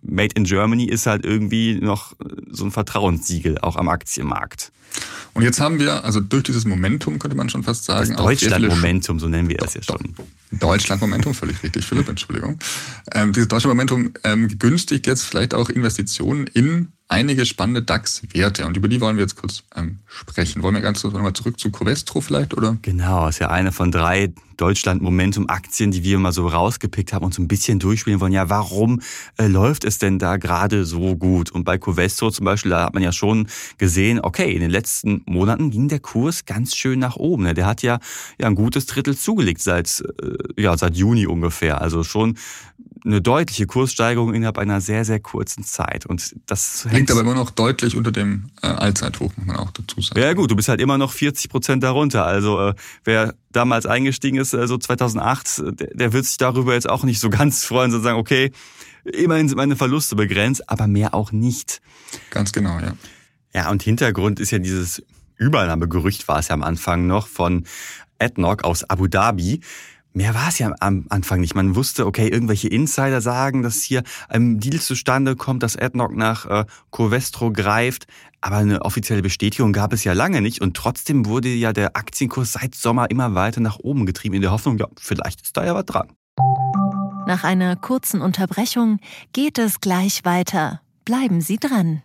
Made 0.03 0.35
in 0.35 0.45
Germany 0.45 0.85
ist 0.85 1.07
halt 1.07 1.25
irgendwie 1.25 1.75
noch 1.75 2.15
so 2.51 2.65
ein 2.65 2.71
Vertrauenssiegel 2.71 3.59
auch 3.59 3.77
am 3.77 3.89
Aktienmarkt. 3.89 4.73
Und 5.33 5.43
jetzt 5.43 5.61
haben 5.61 5.79
wir, 5.79 6.05
also 6.05 6.21
durch 6.21 6.43
dieses 6.43 6.65
Momentum 6.65 7.19
könnte 7.19 7.37
man 7.37 7.49
schon 7.49 7.63
fast 7.63 7.85
sagen. 7.85 8.11
Das 8.11 8.17
Deutschland-Momentum, 8.17 9.21
so 9.21 9.29
nennen 9.29 9.49
wir 9.49 9.63
es 9.63 9.75
ja 9.75 9.83
schon. 9.83 10.15
Deutschland-Momentum, 10.51 11.35
völlig 11.35 11.63
richtig, 11.63 11.87
Philipp, 11.87 12.09
Entschuldigung. 12.09 12.59
Ähm, 13.13 13.33
dieses 13.33 13.49
Deutschland-Momentum 13.49 14.13
ähm, 14.25 14.49
begünstigt 14.49 15.07
jetzt 15.07 15.25
vielleicht 15.25 15.55
auch 15.55 15.71
Investitionen 15.71 16.49
in 16.49 16.89
einige 17.11 17.45
spannende 17.45 17.83
DAX-Werte 17.83 18.65
und 18.67 18.77
über 18.77 18.89
die 18.89 19.01
wollen 19.01 19.17
wir 19.17 19.23
jetzt 19.23 19.37
kurz 19.37 19.65
ähm, 19.75 19.99
sprechen. 20.07 20.63
Wollen 20.63 20.77
wir 20.77 20.81
ganz 20.81 21.03
kurz 21.03 21.13
nochmal 21.13 21.33
zurück 21.33 21.59
zu 21.59 21.71
Covestro 21.71 22.21
vielleicht, 22.21 22.55
oder? 22.57 22.79
Genau, 22.83 23.29
ist 23.29 23.41
ja 23.41 23.51
eine 23.51 23.73
von 23.73 23.91
drei 23.91 24.33
Deutschland-Momentum-Aktien, 24.57 25.91
die 25.91 26.05
wir 26.05 26.19
mal 26.19 26.33
so 26.33 26.47
rausgepickt 26.47 27.13
haben 27.13 27.25
und 27.25 27.35
so 27.35 27.43
ein 27.43 27.49
bisschen 27.49 27.79
durchspielen 27.79 28.21
wollen. 28.21 28.33
Ja, 28.33 28.49
warum 28.49 29.01
äh, 29.39 29.49
läuft 29.49 29.85
es 29.85 29.99
denn 29.99 30.19
da 30.19 30.37
gerade 30.37 30.85
so 30.85 31.17
gut? 31.17 31.51
Und 31.51 31.65
bei 31.65 31.79
Covestro 31.79 32.31
zum 32.31 32.45
Beispiel, 32.45 32.71
da 32.71 32.85
hat 32.85 32.95
man 32.95 33.03
ja 33.03 33.11
schon 33.11 33.49
gesehen, 33.79 34.21
okay, 34.21 34.53
in 34.53 34.61
den 34.61 34.71
letzten 34.71 35.23
Monaten 35.27 35.71
ging 35.71 35.89
der 35.89 36.01
Kurs 36.01 36.45
ganz 36.45 36.77
schön 36.77 37.01
nach 37.01 37.17
oben. 37.17 37.43
Ne? 37.43 37.55
Der 37.55 37.67
hat 37.67 37.83
ja, 37.83 37.99
ja 38.39 38.47
ein 38.47 38.55
gutes 38.55 38.87
Drittel 38.87 39.17
zugelegt 39.17 39.63
seit, 39.63 40.05
äh, 40.23 40.63
ja, 40.63 40.77
seit 40.77 40.97
Juni 40.97 41.27
ungefähr. 41.27 41.81
Also 41.81 42.05
schon 42.05 42.37
eine 43.05 43.23
deutliche 43.23 43.67
Kurssteigerung 43.67 44.35
innerhalb 44.35 44.59
einer 44.59 44.81
sehr, 44.81 45.05
sehr 45.05 45.21
kurzen 45.21 45.65
Zeit. 45.65 46.07
Und 46.07 46.37
das 46.47 46.87
liegt 46.91 47.11
aber 47.11 47.21
immer 47.21 47.35
noch 47.35 47.51
deutlich 47.51 47.97
unter 47.97 48.13
dem 48.13 48.51
äh, 48.63 48.67
Allzeithoch, 48.67 49.33
muss 49.37 49.47
man 49.47 49.57
auch 49.57 49.71
dazu 49.71 50.01
sagen. 50.01 50.21
Ja 50.21 50.33
gut, 50.33 50.51
du 50.51 50.57
bist 50.57 50.69
halt 50.69 50.81
immer 50.81 50.99
noch 50.99 51.13
40 51.13 51.51
Prozent 51.51 51.83
darunter. 51.83 52.25
Also 52.25 52.61
äh, 52.61 52.75
wer 53.05 53.35
damals 53.53 53.87
eingestiegen 53.87 54.39
ist, 54.39 54.53
äh, 54.53 54.67
so 54.67 54.79
2008, 54.79 55.63
der, 55.79 55.95
der 55.95 56.13
wird 56.13 56.25
sich 56.25 56.37
darüber 56.37 56.75
jetzt 56.75 56.89
auch 56.89 57.05
nicht 57.05 57.21
so 57.21 57.31
ganz 57.31 57.65
freuen, 57.65 57.91
sondern 57.91 58.05
sagen, 58.05 58.19
okay, 58.19 58.53
immerhin 59.05 59.49
sind 59.49 59.57
meine 59.57 59.77
Verluste 59.77 60.17
begrenzt, 60.17 60.69
aber 60.69 60.87
mehr 60.87 61.15
auch 61.15 61.33
nicht. 61.33 61.81
Ganz 62.31 62.53
genau, 62.53 62.79
ja. 62.81 62.95
Ja, 63.55 63.71
und 63.71 63.83
Hintergrund 63.83 64.39
ist 64.39 64.53
ja 64.53 64.59
dieses 64.59 65.03
Übernahmegerücht, 65.37 66.29
war 66.29 66.39
es 66.39 66.49
ja 66.49 66.55
am 66.55 66.63
Anfang 66.63 67.07
noch, 67.07 67.27
von 67.27 67.65
AdNoc 68.19 68.65
aus 68.65 68.89
Abu 68.89 69.07
Dhabi. 69.09 69.61
Mehr 70.13 70.35
war 70.35 70.49
es 70.49 70.59
ja 70.59 70.73
am 70.81 71.07
Anfang 71.09 71.41
nicht. 71.41 71.55
Man 71.55 71.77
wusste, 71.77 72.05
okay, 72.05 72.29
irgendwelche 72.29 72.69
Insider 72.69 73.21
sagen, 73.21 73.63
dass 73.63 73.83
hier 73.83 74.03
ein 74.29 74.59
Deal 74.59 74.81
zustande 74.81 75.37
kommt, 75.37 75.63
dass 75.63 75.77
AdNoc 75.77 76.17
nach 76.17 76.47
äh, 76.47 76.65
Covestro 76.91 77.53
greift. 77.53 78.07
Aber 78.41 78.57
eine 78.57 78.83
offizielle 78.83 79.23
Bestätigung 79.23 79.73
gab 79.73 79.93
es 79.93 80.03
ja 80.03 80.13
lange 80.13 80.41
nicht. 80.41 80.61
Und 80.61 80.77
trotzdem 80.77 81.27
wurde 81.27 81.49
ja 81.49 81.73
der 81.73 81.97
Aktienkurs 81.97 82.53
seit 82.53 82.75
Sommer 82.75 83.09
immer 83.11 83.35
weiter 83.35 83.61
nach 83.61 83.79
oben 83.79 84.05
getrieben, 84.05 84.35
in 84.35 84.43
der 84.43 84.51
Hoffnung, 84.51 84.79
ja, 84.79 84.89
vielleicht 84.99 85.43
ist 85.43 85.57
da 85.57 85.65
ja 85.65 85.75
was 85.75 85.85
dran. 85.85 86.09
Nach 87.27 87.45
einer 87.45 87.77
kurzen 87.77 88.21
Unterbrechung 88.21 88.99
geht 89.33 89.59
es 89.59 89.81
gleich 89.81 90.25
weiter. 90.25 90.81
Bleiben 91.05 91.41
Sie 91.41 91.59
dran. 91.59 92.03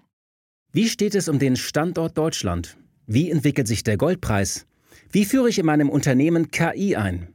Wie 0.72 0.90
steht 0.90 1.16
es 1.16 1.28
um 1.28 1.40
den 1.40 1.56
Standort 1.56 2.18
Deutschland? 2.18 2.78
Wie 3.08 3.32
entwickelt 3.32 3.68
sich 3.68 3.84
der 3.84 3.98
Goldpreis? 3.98 4.68
Wie 5.12 5.26
führe 5.26 5.50
ich 5.50 5.58
in 5.58 5.66
meinem 5.66 5.90
Unternehmen 5.90 6.52
KI 6.52 6.96
ein? 6.96 7.35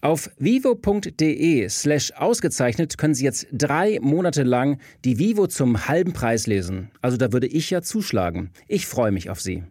Auf 0.00 0.30
vivo.de 0.38 1.68
slash 1.68 2.12
ausgezeichnet 2.12 2.98
können 2.98 3.14
Sie 3.14 3.24
jetzt 3.24 3.46
drei 3.52 3.98
Monate 4.00 4.42
lang 4.42 4.78
die 5.04 5.18
Vivo 5.18 5.46
zum 5.46 5.88
halben 5.88 6.12
Preis 6.12 6.46
lesen. 6.46 6.90
Also 7.00 7.16
da 7.16 7.32
würde 7.32 7.46
ich 7.46 7.70
ja 7.70 7.82
zuschlagen. 7.82 8.50
Ich 8.68 8.86
freue 8.86 9.12
mich 9.12 9.30
auf 9.30 9.40
Sie. 9.40 9.64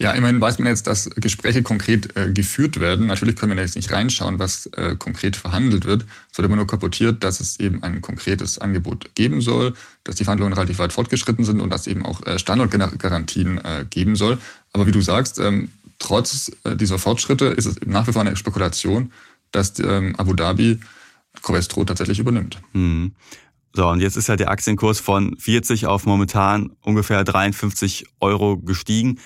Ja, 0.00 0.10
immerhin 0.10 0.40
weiß 0.40 0.58
man 0.58 0.66
jetzt, 0.66 0.88
dass 0.88 1.08
Gespräche 1.14 1.62
konkret 1.62 2.16
äh, 2.16 2.32
geführt 2.32 2.80
werden. 2.80 3.06
Natürlich 3.06 3.36
können 3.36 3.56
wir 3.56 3.62
jetzt 3.62 3.76
nicht 3.76 3.92
reinschauen, 3.92 4.40
was 4.40 4.66
äh, 4.76 4.96
konkret 4.96 5.36
verhandelt 5.36 5.84
wird. 5.84 6.04
Es 6.32 6.36
wird 6.36 6.46
immer 6.46 6.56
nur 6.56 6.66
kapportiert, 6.66 7.22
dass 7.22 7.38
es 7.38 7.60
eben 7.60 7.84
ein 7.84 8.00
konkretes 8.00 8.58
Angebot 8.58 9.14
geben 9.14 9.40
soll, 9.40 9.74
dass 10.02 10.16
die 10.16 10.24
Verhandlungen 10.24 10.52
relativ 10.52 10.80
weit 10.80 10.92
fortgeschritten 10.92 11.44
sind 11.44 11.60
und 11.60 11.70
dass 11.70 11.86
eben 11.86 12.04
auch 12.04 12.26
äh, 12.26 12.40
Standortgarantien 12.40 13.58
äh, 13.58 13.84
geben 13.88 14.16
soll. 14.16 14.38
Aber 14.72 14.88
wie 14.88 14.92
du 14.92 15.00
sagst, 15.00 15.38
ähm, 15.38 15.70
trotz 16.04 16.52
äh, 16.64 16.76
dieser 16.76 16.98
Fortschritte 16.98 17.46
ist 17.46 17.66
es 17.66 17.76
nach 17.86 18.06
wie 18.06 18.12
vor 18.12 18.20
eine 18.20 18.36
Spekulation, 18.36 19.10
dass 19.52 19.78
ähm, 19.78 20.14
Abu 20.16 20.34
Dhabi 20.34 20.78
Covestro 21.42 21.84
tatsächlich 21.84 22.18
übernimmt. 22.18 22.60
Mhm. 22.74 23.14
So, 23.72 23.88
und 23.88 24.00
jetzt 24.00 24.16
ist 24.16 24.28
ja 24.28 24.36
der 24.36 24.50
Aktienkurs 24.50 25.00
von 25.00 25.36
40 25.38 25.86
auf 25.86 26.06
momentan 26.06 26.72
ungefähr 26.82 27.24
53 27.24 28.04
Euro 28.20 28.58
gestiegen. 28.58 29.18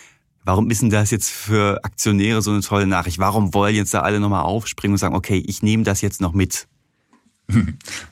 Warum 0.44 0.70
ist 0.70 0.80
denn 0.80 0.88
das 0.88 1.11
jetzt 1.11 1.28
für 1.28 1.85
Aktionäre 1.85 2.40
so 2.40 2.52
eine 2.52 2.61
tolle 2.61 2.87
Nachricht? 2.87 3.18
Warum 3.18 3.52
wollen 3.52 3.75
jetzt 3.75 3.92
da 3.92 4.00
alle 4.00 4.20
nochmal 4.20 4.44
aufspringen 4.44 4.94
und 4.94 4.99
sagen, 4.99 5.16
okay, 5.16 5.42
ich 5.47 5.62
nehme 5.62 5.82
das 5.82 6.00
jetzt 6.00 6.20
noch 6.20 6.32
mit? 6.32 6.68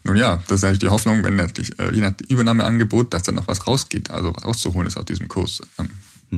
Nun 0.04 0.16
ja, 0.16 0.42
das 0.49 0.58
ist 0.58 0.64
eigentlich 0.64 0.80
die 0.80 0.88
Hoffnung, 0.88 1.23
wenn 1.23 1.37
natürlich 1.37 1.78
äh, 1.78 1.94
je 1.94 2.00
nach 2.00 2.12
Übernahmeangebot, 2.28 3.14
dass 3.14 3.23
da 3.23 3.32
noch 3.32 3.46
was 3.49 3.66
rausgeht, 3.66 4.11
also 4.11 4.30
rauszuholen 4.30 4.88
ist 4.88 4.96
aus 4.96 5.04
diesem 5.04 5.28
Kurs. 5.28 5.62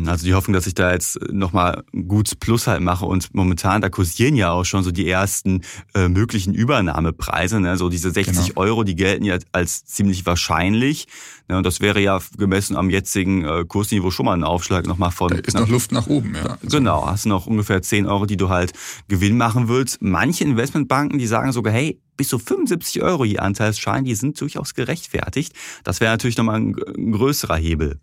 Also 0.06 0.26
die 0.26 0.34
Hoffnung, 0.34 0.52
dass 0.52 0.66
ich 0.66 0.74
da 0.74 0.92
jetzt 0.92 1.18
nochmal 1.32 1.82
ein 1.94 2.08
gutes 2.08 2.34
Plus 2.34 2.66
halt 2.66 2.82
mache 2.82 3.06
und 3.06 3.34
momentan, 3.34 3.80
da 3.80 3.88
kursieren 3.88 4.34
ja 4.34 4.50
auch 4.50 4.64
schon 4.64 4.82
so 4.84 4.90
die 4.90 5.08
ersten 5.08 5.62
äh, 5.94 6.08
möglichen 6.08 6.52
Übernahmepreise. 6.52 7.58
Ne? 7.58 7.76
So 7.76 7.88
diese 7.88 8.10
60 8.10 8.48
genau. 8.48 8.60
Euro, 8.60 8.84
die 8.84 8.94
gelten 8.94 9.24
ja 9.24 9.38
als 9.52 9.86
ziemlich 9.86 10.26
wahrscheinlich. 10.26 11.06
Ne? 11.48 11.56
Und 11.56 11.64
das 11.64 11.80
wäre 11.80 12.00
ja 12.00 12.20
gemessen 12.36 12.76
am 12.76 12.90
jetzigen 12.90 13.44
äh, 13.44 13.64
Kursniveau 13.66 14.10
schon 14.10 14.26
mal 14.26 14.34
ein 14.34 14.44
Aufschlag 14.44 14.86
nochmal 14.86 15.10
von... 15.10 15.30
Da 15.30 15.38
ist 15.38 15.54
noch 15.54 15.68
Luft 15.68 15.90
nach 15.90 16.06
oben, 16.06 16.34
ja. 16.34 16.58
Genau, 16.62 17.06
hast 17.06 17.24
du 17.24 17.30
noch 17.30 17.46
ungefähr 17.46 17.80
10 17.80 18.06
Euro, 18.06 18.26
die 18.26 18.36
du 18.36 18.50
halt 18.50 18.72
Gewinn 19.08 19.38
machen 19.38 19.68
willst. 19.68 20.02
Manche 20.02 20.44
Investmentbanken, 20.44 21.18
die 21.18 21.26
sagen 21.26 21.52
sogar, 21.52 21.72
hey, 21.72 21.98
bis 22.18 22.28
zu 22.28 22.38
75 22.38 23.00
Euro 23.02 23.24
je 23.24 23.38
Anteilsschein, 23.38 24.04
die 24.04 24.14
sind 24.14 24.38
durchaus 24.38 24.74
gerechtfertigt. 24.74 25.54
Das 25.84 26.00
wäre 26.00 26.12
natürlich 26.12 26.36
nochmal 26.36 26.56
ein, 26.56 26.76
ein 26.96 27.12
größerer 27.12 27.56
Hebel. 27.56 28.00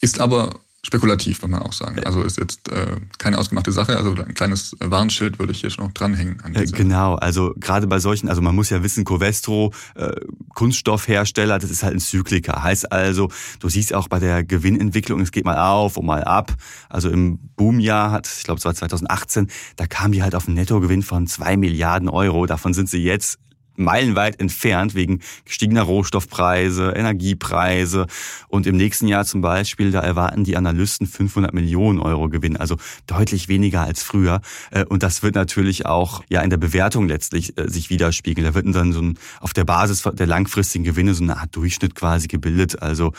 Ist 0.00 0.20
aber 0.20 0.60
spekulativ, 0.84 1.40
muss 1.42 1.50
man 1.50 1.62
auch 1.62 1.72
sagen. 1.72 2.02
Also 2.04 2.22
ist 2.22 2.38
jetzt 2.38 2.68
äh, 2.70 2.96
keine 3.18 3.38
ausgemachte 3.38 3.70
Sache. 3.70 3.96
Also 3.96 4.14
ein 4.14 4.34
kleines 4.34 4.76
Warnschild 4.80 5.38
würde 5.38 5.52
ich 5.52 5.60
hier 5.60 5.70
schon 5.70 5.84
noch 5.84 5.92
dranhängen. 5.92 6.40
An 6.42 6.54
äh, 6.54 6.64
genau, 6.64 7.14
also 7.14 7.54
gerade 7.56 7.86
bei 7.86 8.00
solchen, 8.00 8.28
also 8.28 8.42
man 8.42 8.54
muss 8.54 8.70
ja 8.70 8.82
wissen, 8.82 9.04
Covestro, 9.04 9.72
äh, 9.94 10.10
Kunststoffhersteller, 10.54 11.60
das 11.60 11.70
ist 11.70 11.84
halt 11.84 11.94
ein 11.94 12.00
Zykliker. 12.00 12.62
Heißt 12.62 12.90
also, 12.90 13.30
du 13.60 13.68
siehst 13.68 13.94
auch 13.94 14.08
bei 14.08 14.18
der 14.18 14.42
Gewinnentwicklung, 14.42 15.20
es 15.20 15.30
geht 15.30 15.44
mal 15.44 15.58
auf 15.58 15.96
und 15.96 16.06
mal 16.06 16.24
ab. 16.24 16.52
Also 16.88 17.10
im 17.10 17.38
Boomjahr 17.56 18.10
hat, 18.10 18.26
ich 18.26 18.42
glaube 18.42 18.58
es 18.58 18.64
war 18.64 18.74
2018, 18.74 19.48
da 19.76 19.86
kam 19.86 20.10
die 20.10 20.22
halt 20.22 20.34
auf 20.34 20.48
einen 20.48 20.56
Nettogewinn 20.56 21.02
von 21.02 21.28
zwei 21.28 21.56
Milliarden 21.56 22.08
Euro. 22.08 22.46
Davon 22.46 22.74
sind 22.74 22.90
sie 22.90 23.04
jetzt 23.04 23.38
meilenweit 23.76 24.40
entfernt 24.40 24.94
wegen 24.94 25.20
gestiegener 25.44 25.82
Rohstoffpreise, 25.82 26.92
Energiepreise. 26.94 28.06
Und 28.48 28.66
im 28.66 28.76
nächsten 28.76 29.08
Jahr 29.08 29.24
zum 29.24 29.40
Beispiel, 29.40 29.90
da 29.90 30.00
erwarten 30.00 30.44
die 30.44 30.56
Analysten 30.56 31.06
500 31.06 31.52
Millionen 31.54 31.98
Euro 31.98 32.28
Gewinn, 32.28 32.56
also 32.56 32.76
deutlich 33.06 33.48
weniger 33.48 33.82
als 33.82 34.02
früher. 34.02 34.40
Äh, 34.70 34.84
und 34.84 35.02
das 35.02 35.22
wird 35.22 35.34
natürlich 35.34 35.86
auch 35.86 36.22
ja 36.28 36.42
in 36.42 36.50
der 36.50 36.56
Bewertung 36.56 37.08
letztlich 37.08 37.58
äh, 37.58 37.68
sich 37.68 37.90
widerspiegeln. 37.90 38.46
Da 38.46 38.54
wird 38.54 38.74
dann 38.74 38.92
so 38.92 39.00
ein, 39.00 39.18
auf 39.40 39.52
der 39.52 39.64
Basis 39.64 40.02
der 40.02 40.26
langfristigen 40.26 40.84
Gewinne 40.84 41.14
so 41.14 41.22
eine 41.22 41.38
Art 41.38 41.54
Durchschnitt 41.54 41.94
quasi 41.94 42.28
gebildet. 42.28 42.82
Also 42.82 43.12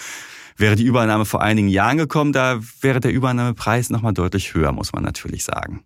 wäre 0.58 0.76
die 0.76 0.84
Übernahme 0.84 1.26
vor 1.26 1.42
einigen 1.42 1.68
Jahren 1.68 1.98
gekommen, 1.98 2.34
da 2.34 2.60
wäre 2.82 3.00
der 3.00 3.12
Übernahmepreis 3.12 3.90
nochmal 3.90 4.14
deutlich 4.14 4.54
höher, 4.54 4.72
muss 4.72 4.94
man 4.94 5.04
natürlich 5.04 5.44
sagen. 5.44 5.84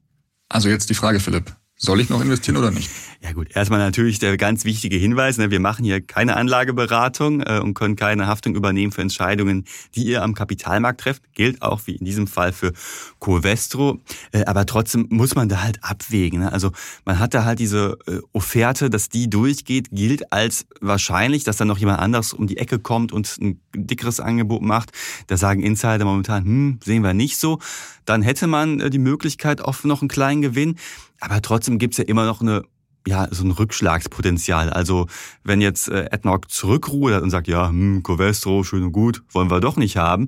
Also 0.49 0.69
jetzt 0.69 0.89
die 0.89 0.93
Frage, 0.93 1.19
Philipp. 1.19 1.55
Soll 1.79 2.01
ich 2.01 2.09
noch 2.09 2.21
investieren 2.21 2.57
oder 2.57 2.71
nicht? 2.71 2.89
Ja 3.21 3.33
gut, 3.33 3.55
erstmal 3.55 3.77
natürlich 3.77 4.17
der 4.17 4.35
ganz 4.35 4.65
wichtige 4.65 4.97
Hinweis, 4.97 5.37
ne, 5.37 5.51
wir 5.51 5.59
machen 5.59 5.85
hier 5.85 6.01
keine 6.01 6.35
Anlageberatung 6.35 7.41
äh, 7.41 7.59
und 7.59 7.75
können 7.75 7.95
keine 7.95 8.25
Haftung 8.25 8.55
übernehmen 8.55 8.91
für 8.91 9.01
Entscheidungen, 9.01 9.65
die 9.93 10.03
ihr 10.03 10.23
am 10.23 10.33
Kapitalmarkt 10.33 11.01
trefft. 11.01 11.21
Gilt 11.33 11.61
auch 11.61 11.81
wie 11.85 11.95
in 11.95 12.05
diesem 12.05 12.25
Fall 12.25 12.51
für 12.51 12.73
Covestro. 13.19 13.99
Äh, 14.31 14.45
aber 14.45 14.65
trotzdem 14.65 15.05
muss 15.09 15.35
man 15.35 15.49
da 15.49 15.61
halt 15.61 15.83
abwägen. 15.83 16.39
Ne? 16.39 16.51
Also 16.51 16.71
man 17.05 17.19
hat 17.19 17.35
da 17.35 17.45
halt 17.45 17.59
diese 17.59 17.99
äh, 18.07 18.21
Offerte, 18.33 18.89
dass 18.89 19.09
die 19.09 19.29
durchgeht, 19.29 19.89
gilt 19.91 20.33
als 20.33 20.65
wahrscheinlich, 20.81 21.43
dass 21.43 21.57
dann 21.57 21.67
noch 21.67 21.77
jemand 21.77 21.99
anderes 21.99 22.33
um 22.33 22.47
die 22.47 22.57
Ecke 22.57 22.79
kommt 22.79 23.11
und 23.11 23.37
ein 23.39 23.61
dickeres 23.75 24.19
Angebot 24.19 24.63
macht. 24.63 24.91
Da 25.27 25.37
sagen 25.37 25.61
Insider 25.61 26.05
momentan, 26.05 26.43
hm, 26.43 26.79
sehen 26.83 27.03
wir 27.03 27.13
nicht 27.13 27.37
so. 27.37 27.59
Dann 28.05 28.21
hätte 28.21 28.47
man 28.47 28.79
äh, 28.79 28.89
die 28.89 28.99
Möglichkeit 28.99 29.61
auf 29.61 29.83
noch 29.83 30.01
einen 30.01 30.09
kleinen 30.09 30.41
Gewinn. 30.41 30.77
Aber 31.19 31.41
trotzdem 31.41 31.79
gibt's 31.79 31.97
ja 31.97 32.03
immer 32.03 32.25
noch 32.25 32.41
eine 32.41 32.63
ja, 33.07 33.27
so 33.31 33.45
ein 33.45 33.51
Rückschlagspotenzial. 33.51 34.69
Also 34.69 35.07
wenn 35.43 35.61
jetzt 35.61 35.87
äh, 35.87 36.09
AdNoc 36.11 36.51
zurückrudert 36.51 37.23
und 37.23 37.29
sagt, 37.29 37.47
ja, 37.47 37.69
hm, 37.69 38.03
Covestro, 38.03 38.63
schön 38.63 38.83
und 38.83 38.91
gut, 38.91 39.23
wollen 39.31 39.49
wir 39.49 39.61
doch 39.61 39.77
nicht 39.77 39.95
haben, 39.95 40.27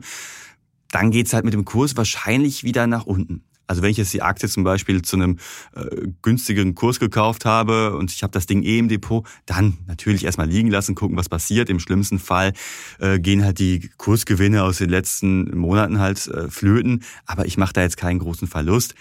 dann 0.91 1.11
geht's 1.11 1.33
halt 1.33 1.43
mit 1.43 1.53
dem 1.53 1.65
Kurs 1.65 1.97
wahrscheinlich 1.97 2.63
wieder 2.63 2.87
nach 2.87 3.05
unten. 3.05 3.43
Also 3.69 3.83
wenn 3.83 3.91
ich 3.91 3.97
jetzt 3.97 4.13
die 4.13 4.23
Aktie 4.23 4.49
zum 4.49 4.63
Beispiel 4.63 5.03
zu 5.03 5.15
einem 5.15 5.37
äh, 5.75 6.07
günstigen 6.23 6.73
Kurs 6.73 6.99
gekauft 6.99 7.45
habe 7.45 7.95
und 7.95 8.11
ich 8.11 8.23
habe 8.23 8.31
das 8.31 8.47
Ding 8.47 8.63
eh 8.63 8.79
im 8.79 8.89
Depot, 8.89 9.27
dann 9.45 9.77
natürlich 9.85 10.25
erstmal 10.25 10.49
liegen 10.49 10.71
lassen, 10.71 10.95
gucken, 10.95 11.15
was 11.17 11.29
passiert. 11.29 11.69
Im 11.69 11.79
schlimmsten 11.79 12.17
Fall 12.17 12.53
äh, 12.97 13.19
gehen 13.19 13.45
halt 13.45 13.59
die 13.59 13.91
Kursgewinne 13.97 14.63
aus 14.63 14.79
den 14.79 14.89
letzten 14.89 15.55
Monaten 15.55 15.99
halt 15.99 16.25
äh, 16.29 16.49
flöten, 16.49 17.03
aber 17.27 17.45
ich 17.45 17.57
mache 17.57 17.73
da 17.73 17.81
jetzt 17.81 17.97
keinen 17.97 18.17
großen 18.17 18.47
Verlust. 18.47 18.95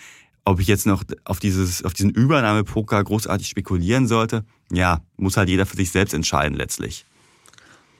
Ob 0.48 0.60
ich 0.60 0.66
jetzt 0.66 0.86
noch 0.86 1.04
auf, 1.24 1.40
dieses, 1.40 1.84
auf 1.84 1.92
diesen 1.92 2.08
Übernahmepoker 2.08 3.04
großartig 3.04 3.48
spekulieren 3.48 4.08
sollte, 4.08 4.46
ja, 4.72 5.02
muss 5.18 5.36
halt 5.36 5.50
jeder 5.50 5.66
für 5.66 5.76
sich 5.76 5.90
selbst 5.90 6.14
entscheiden 6.14 6.56
letztlich. 6.56 7.04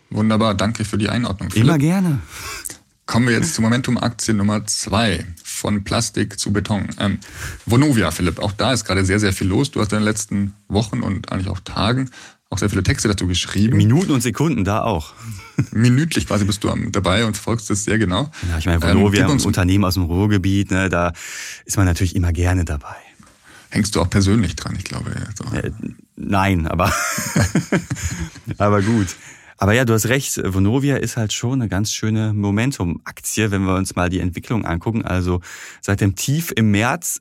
Wunderbar, 0.09 0.55
danke 0.55 0.87
für 0.87 0.97
die 0.97 1.11
Einordnung. 1.11 1.50
Philipp. 1.50 1.69
Immer 1.69 1.76
gerne. 1.76 2.21
Kommen 3.05 3.28
wir 3.28 3.35
jetzt 3.35 3.55
zur 3.55 3.64
Momentum-Aktie 3.64 4.33
Nummer 4.33 4.67
zwei 4.67 5.26
von 5.45 5.85
Plastik 5.85 6.40
zu 6.40 6.50
Beton. 6.50 6.88
Ähm, 6.99 7.19
Vonovia, 7.67 8.11
Philipp, 8.12 8.38
auch 8.38 8.52
da 8.52 8.73
ist 8.73 8.87
gerade 8.87 9.05
sehr, 9.05 9.21
sehr 9.21 9.35
viel 9.35 9.47
los. 9.47 9.71
Du 9.71 9.81
hast 9.81 9.93
in 9.93 9.99
den 9.99 10.05
letzten 10.05 10.55
Wochen 10.69 11.02
und 11.02 11.31
eigentlich 11.31 11.49
auch 11.49 11.61
Tagen 11.61 12.09
auch 12.50 12.59
sehr 12.59 12.71
viele 12.71 12.83
Texte 12.83 13.09
dazu 13.09 13.26
geschrieben. 13.26 13.76
Minuten 13.76 14.11
und 14.11 14.23
Sekunden, 14.23 14.64
da 14.64 14.83
auch. 14.83 15.12
Minütlich 15.73 16.26
quasi 16.26 16.45
bist 16.45 16.64
du 16.64 16.75
dabei 16.90 17.25
und 17.25 17.35
verfolgst 17.35 17.69
das 17.69 17.85
sehr 17.85 17.99
genau. 17.99 18.31
Ja, 18.49 18.59
ich 18.59 18.67
meine, 18.67 18.83
Vonovia, 18.83 19.26
ähm, 19.26 19.33
ein 19.33 19.40
Unternehmen 19.40 19.85
aus 19.85 19.95
dem 19.95 20.05
Ruhrgebiet, 20.05 20.71
ne, 20.71 20.88
da 20.88 21.12
ist 21.64 21.76
man 21.76 21.87
natürlich 21.87 22.17
immer 22.17 22.33
gerne 22.33 22.64
dabei. 22.64 22.97
Hängst 23.71 23.95
du 23.95 24.00
auch 24.00 24.09
persönlich 24.09 24.57
dran, 24.57 24.76
ich 24.78 24.85
glaube. 24.85 25.11
So. 25.37 25.45
Äh, 25.55 25.73
nein, 26.17 26.67
aber, 26.67 26.93
aber 28.59 28.83
gut. 28.83 29.09
Aber 29.59 29.73
ja, 29.73 29.85
du 29.85 29.93
hast 29.93 30.07
recht, 30.07 30.41
Vonovia 30.43 30.97
ist 30.97 31.17
halt 31.17 31.33
schon 31.33 31.61
eine 31.61 31.69
ganz 31.69 31.93
schöne 31.93 32.33
Momentum-Aktie, 32.33 33.50
wenn 33.50 33.62
wir 33.62 33.75
uns 33.75 33.97
mal 33.97 34.09
die 34.09 34.21
Entwicklung 34.21 34.65
angucken. 34.65 35.05
Also 35.05 35.41
seit 35.81 36.00
dem 36.00 36.15
Tief 36.15 36.53
im 36.55 36.71
März 36.71 37.19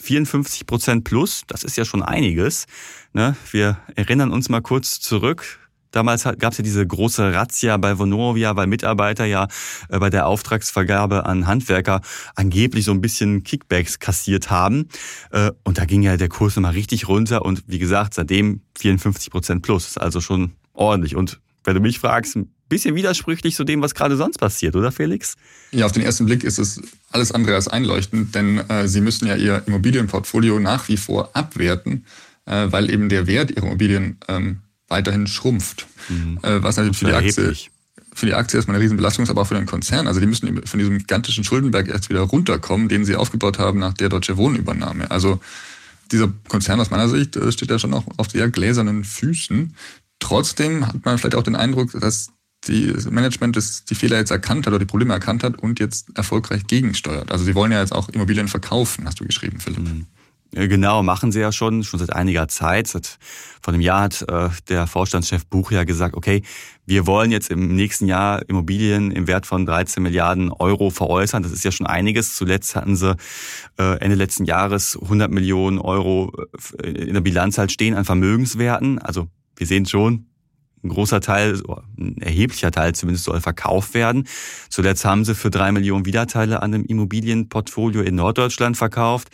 54 0.00 0.62
äh, 0.62 0.64
Prozent 0.64 1.04
plus, 1.04 1.42
das 1.46 1.62
ist 1.62 1.76
ja 1.76 1.84
schon 1.84 2.02
einiges. 2.02 2.64
Ne? 3.12 3.36
Wir 3.50 3.76
erinnern 3.94 4.32
uns 4.32 4.48
mal 4.48 4.62
kurz 4.62 4.98
zurück. 4.98 5.60
Damals 5.90 6.24
gab 6.24 6.50
es 6.50 6.58
ja 6.58 6.64
diese 6.64 6.84
große 6.84 7.34
Razzia 7.34 7.76
bei 7.76 7.98
Vonovia, 7.98 8.56
weil 8.56 8.66
Mitarbeiter 8.66 9.26
ja 9.26 9.46
äh, 9.90 9.98
bei 9.98 10.08
der 10.08 10.26
Auftragsvergabe 10.26 11.26
an 11.26 11.46
Handwerker 11.46 12.00
angeblich 12.34 12.86
so 12.86 12.92
ein 12.92 13.02
bisschen 13.02 13.44
Kickbacks 13.44 13.98
kassiert 13.98 14.50
haben. 14.50 14.88
Äh, 15.32 15.50
und 15.64 15.76
da 15.76 15.84
ging 15.84 16.02
ja 16.02 16.16
der 16.16 16.30
Kurs 16.30 16.56
nochmal 16.56 16.72
richtig 16.72 17.08
runter 17.08 17.44
und 17.44 17.62
wie 17.66 17.78
gesagt, 17.78 18.14
seitdem 18.14 18.62
54 18.78 19.30
Prozent 19.30 19.62
plus. 19.62 19.98
Also 19.98 20.22
schon 20.22 20.52
ordentlich. 20.72 21.14
Und 21.14 21.40
wenn 21.64 21.74
du 21.74 21.80
mich 21.80 21.98
fragst, 21.98 22.36
ein 22.36 22.52
bisschen 22.68 22.94
widersprüchlich 22.94 23.54
zu 23.54 23.64
dem, 23.64 23.82
was 23.82 23.94
gerade 23.94 24.16
sonst 24.16 24.38
passiert, 24.38 24.76
oder 24.76 24.92
Felix? 24.92 25.34
Ja, 25.72 25.86
auf 25.86 25.92
den 25.92 26.02
ersten 26.02 26.26
Blick 26.26 26.44
ist 26.44 26.58
es 26.58 26.80
alles 27.10 27.32
andere 27.32 27.54
als 27.54 27.68
einleuchtend, 27.68 28.34
denn 28.34 28.58
äh, 28.70 28.88
sie 28.88 29.00
müssen 29.00 29.26
ja 29.26 29.36
ihr 29.36 29.62
Immobilienportfolio 29.66 30.60
nach 30.60 30.88
wie 30.88 30.96
vor 30.96 31.30
abwerten, 31.34 32.06
äh, 32.46 32.66
weil 32.70 32.90
eben 32.90 33.08
der 33.08 33.26
Wert 33.26 33.50
ihrer 33.50 33.66
Immobilien 33.66 34.18
ähm, 34.28 34.60
weiterhin 34.88 35.26
schrumpft. 35.26 35.86
Mhm. 36.08 36.38
Äh, 36.42 36.62
was 36.62 36.76
natürlich 36.76 36.98
für 36.98 37.06
die 37.06 37.12
Aktie 37.12 37.54
für 38.14 38.26
die 38.26 38.34
Aktie 38.34 38.56
erstmal 38.56 38.76
eine 38.76 38.84
Riesenbelastung 38.84 39.24
ist, 39.24 39.30
aber 39.30 39.42
auch 39.42 39.46
für 39.48 39.56
den 39.56 39.66
Konzern. 39.66 40.06
Also 40.06 40.20
die 40.20 40.26
müssen 40.26 40.64
von 40.64 40.78
diesem 40.78 40.98
gigantischen 40.98 41.42
Schuldenberg 41.42 41.88
erst 41.88 42.08
wieder 42.08 42.20
runterkommen, 42.20 42.88
den 42.88 43.04
sie 43.04 43.16
aufgebaut 43.16 43.58
haben 43.58 43.80
nach 43.80 43.92
der 43.92 44.08
Deutsche 44.08 44.36
Wohnübernahme. 44.36 45.10
Also 45.10 45.40
dieser 46.12 46.32
Konzern 46.48 46.80
aus 46.80 46.90
meiner 46.90 47.08
Sicht 47.08 47.36
äh, 47.36 47.50
steht 47.50 47.70
ja 47.70 47.78
schon 47.78 47.90
noch 47.90 48.04
auf 48.16 48.30
sehr 48.30 48.48
gläsernen 48.48 49.04
Füßen. 49.04 49.74
Trotzdem 50.24 50.86
hat 50.86 51.04
man 51.04 51.18
vielleicht 51.18 51.34
auch 51.34 51.42
den 51.42 51.54
Eindruck, 51.54 51.92
dass 51.92 52.30
das 52.66 53.10
Management 53.10 53.56
das, 53.56 53.84
die 53.84 53.94
Fehler 53.94 54.16
jetzt 54.16 54.30
erkannt 54.30 54.66
hat 54.66 54.72
oder 54.72 54.78
die 54.78 54.86
Probleme 54.86 55.12
erkannt 55.12 55.44
hat 55.44 55.58
und 55.58 55.78
jetzt 55.80 56.16
erfolgreich 56.16 56.66
gegensteuert. 56.66 57.30
Also 57.30 57.44
sie 57.44 57.54
wollen 57.54 57.72
ja 57.72 57.80
jetzt 57.80 57.92
auch 57.92 58.08
Immobilien 58.08 58.48
verkaufen, 58.48 59.04
hast 59.04 59.20
du 59.20 59.26
geschrieben, 59.26 59.60
Philipp. 59.60 59.80
Mhm. 59.80 60.06
Genau, 60.52 61.02
machen 61.02 61.30
sie 61.30 61.40
ja 61.40 61.52
schon, 61.52 61.82
schon 61.82 61.98
seit 61.98 62.14
einiger 62.14 62.48
Zeit. 62.48 62.86
Seit, 62.86 63.18
vor 63.60 63.74
einem 63.74 63.82
Jahr 63.82 64.02
hat 64.02 64.22
äh, 64.22 64.48
der 64.68 64.86
Vorstandschef 64.86 65.44
Buch 65.44 65.72
ja 65.72 65.84
gesagt, 65.84 66.14
okay, 66.16 66.42
wir 66.86 67.06
wollen 67.06 67.32
jetzt 67.32 67.50
im 67.50 67.74
nächsten 67.74 68.06
Jahr 68.06 68.48
Immobilien 68.48 69.10
im 69.10 69.26
Wert 69.26 69.44
von 69.44 69.66
13 69.66 70.02
Milliarden 70.02 70.52
Euro 70.52 70.88
veräußern. 70.88 71.42
Das 71.42 71.52
ist 71.52 71.64
ja 71.64 71.72
schon 71.72 71.86
einiges. 71.86 72.36
Zuletzt 72.36 72.76
hatten 72.76 72.96
sie 72.96 73.14
äh, 73.78 73.98
Ende 73.98 74.14
letzten 74.14 74.44
Jahres 74.44 74.96
100 75.02 75.30
Millionen 75.30 75.80
Euro 75.80 76.32
äh, 76.82 76.88
in 76.88 77.12
der 77.14 77.20
Bilanz 77.20 77.58
halt 77.58 77.72
stehen 77.72 77.94
an 77.94 78.06
Vermögenswerten. 78.06 79.00
Also 79.00 79.26
wir 79.56 79.66
sehen 79.66 79.86
schon, 79.86 80.26
ein 80.82 80.90
großer 80.90 81.20
Teil, 81.20 81.60
ein 81.98 82.18
erheblicher 82.18 82.70
Teil 82.70 82.94
zumindest 82.94 83.24
soll 83.24 83.40
verkauft 83.40 83.94
werden. 83.94 84.28
Zuletzt 84.68 85.04
haben 85.04 85.24
sie 85.24 85.34
für 85.34 85.50
drei 85.50 85.72
Millionen 85.72 86.04
Wiederteile 86.04 86.62
an 86.62 86.74
einem 86.74 86.84
Immobilienportfolio 86.84 88.02
in 88.02 88.16
Norddeutschland 88.16 88.76
verkauft 88.76 89.30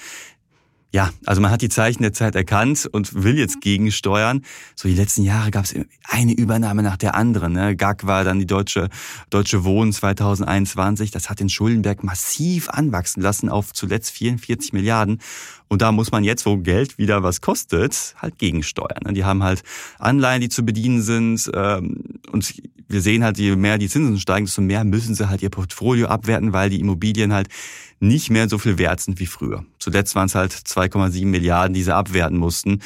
ja, 0.93 1.11
also 1.25 1.41
man 1.41 1.53
hat 1.53 1.62
die 1.62 1.69
Zeichen 1.69 2.03
der 2.03 2.12
Zeit 2.12 2.35
erkannt 2.35 2.89
und 2.91 3.23
will 3.23 3.39
jetzt 3.39 3.61
gegensteuern. 3.61 4.43
So 4.75 4.89
die 4.89 4.95
letzten 4.95 5.23
Jahre 5.23 5.53
gab 5.53 5.65
es 5.65 5.75
eine 6.03 6.33
Übernahme 6.33 6.83
nach 6.83 6.97
der 6.97 7.15
anderen. 7.15 7.53
Ne? 7.53 7.77
GAG 7.77 8.07
war 8.07 8.25
dann 8.25 8.41
die 8.41 8.47
deutsche 8.47 8.89
deutsche 9.31 9.62
Wohnen 9.62 9.93
2021. 9.93 11.12
Das 11.12 11.31
hat 11.31 11.39
den 11.39 11.49
Schuldenberg 11.49 12.03
massiv 12.03 12.69
anwachsen 12.71 13.23
lassen 13.23 13.49
auf 13.49 13.73
zuletzt 13.73 14.11
44 14.11 14.73
Milliarden. 14.73 15.21
Und 15.71 15.83
da 15.83 15.93
muss 15.93 16.11
man 16.11 16.25
jetzt, 16.25 16.47
wo 16.47 16.57
Geld 16.57 16.99
wieder 16.99 17.23
was 17.23 17.41
kostet, 17.41 18.17
halt 18.19 18.39
gegensteuern. 18.39 19.03
Ne? 19.05 19.12
Die 19.12 19.25
haben 19.25 19.45
halt 19.45 19.62
Anleihen, 20.00 20.41
die 20.41 20.49
zu 20.49 20.65
bedienen 20.65 21.00
sind. 21.00 21.49
Ähm, 21.55 22.03
und 22.33 22.53
wir 22.89 23.00
sehen 23.00 23.23
halt, 23.23 23.39
je 23.39 23.55
mehr 23.55 23.79
die 23.79 23.89
Zinsen 23.89 24.19
steigen, 24.19 24.47
desto 24.47 24.62
mehr 24.62 24.83
müssen 24.83 25.15
sie 25.15 25.29
halt 25.29 25.43
ihr 25.43 25.49
Portfolio 25.49 26.09
abwerten, 26.09 26.53
weil 26.53 26.71
die 26.71 26.81
Immobilien 26.81 27.33
halt 27.33 27.49
nicht 28.00 28.31
mehr 28.31 28.49
so 28.49 28.59
viel 28.59 28.79
wert 28.79 29.00
sind 29.00 29.21
wie 29.21 29.27
früher. 29.27 29.65
Zuletzt 29.79 30.17
waren 30.17 30.27
es 30.27 30.35
halt 30.35 30.53
2,7 30.53 31.25
Milliarden, 31.27 31.73
die 31.73 31.85
sie 31.85 31.95
abwerten 31.95 32.37
mussten. 32.37 32.81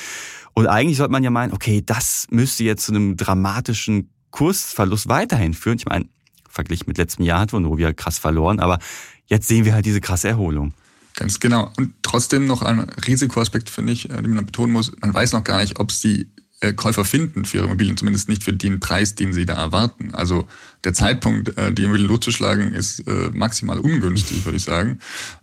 Und 0.52 0.66
eigentlich 0.66 0.98
sollte 0.98 1.12
man 1.12 1.24
ja 1.24 1.30
meinen, 1.30 1.54
okay, 1.54 1.82
das 1.84 2.26
müsste 2.28 2.64
jetzt 2.64 2.84
zu 2.84 2.92
einem 2.92 3.16
dramatischen 3.16 4.10
Kursverlust 4.30 5.08
weiterhin 5.08 5.54
führen. 5.54 5.78
Ich 5.78 5.86
meine, 5.86 6.04
verglichen 6.50 6.84
mit 6.86 6.98
letztem 6.98 7.24
Jahr 7.24 7.40
hat 7.40 7.54
Vonovia 7.54 7.94
krass 7.94 8.18
verloren, 8.18 8.60
aber 8.60 8.78
jetzt 9.26 9.48
sehen 9.48 9.64
wir 9.64 9.72
halt 9.72 9.86
diese 9.86 10.02
krasse 10.02 10.28
Erholung. 10.28 10.74
Ganz 11.14 11.38
genau. 11.38 11.72
Und 11.76 11.94
trotzdem 12.02 12.46
noch 12.46 12.62
ein 12.62 12.80
Risikoaspekt, 12.80 13.70
finde 13.70 13.92
ich, 13.92 14.10
äh, 14.10 14.20
den 14.20 14.34
man 14.34 14.46
betonen 14.46 14.72
muss. 14.72 14.92
Man 15.00 15.14
weiß 15.14 15.32
noch 15.32 15.44
gar 15.44 15.60
nicht, 15.60 15.78
ob 15.78 15.92
sie 15.92 16.28
äh, 16.60 16.72
Käufer 16.72 17.04
finden 17.04 17.44
für 17.44 17.58
ihre 17.58 17.66
Immobilien, 17.66 17.96
zumindest 17.96 18.28
nicht 18.28 18.42
für 18.42 18.52
den 18.52 18.80
Preis, 18.80 19.14
den 19.14 19.32
sie 19.32 19.46
da 19.46 19.54
erwarten. 19.54 20.12
Also 20.12 20.48
der 20.82 20.92
Zeitpunkt, 20.92 21.56
äh, 21.56 21.72
die 21.72 21.84
Immobilien 21.84 22.08
loszuschlagen, 22.08 22.74
ist 22.74 23.04
maximal 23.32 23.78
ungünstig, 23.78 24.44
würde 24.44 24.56
ich 24.56 24.64
sagen. 24.64 24.98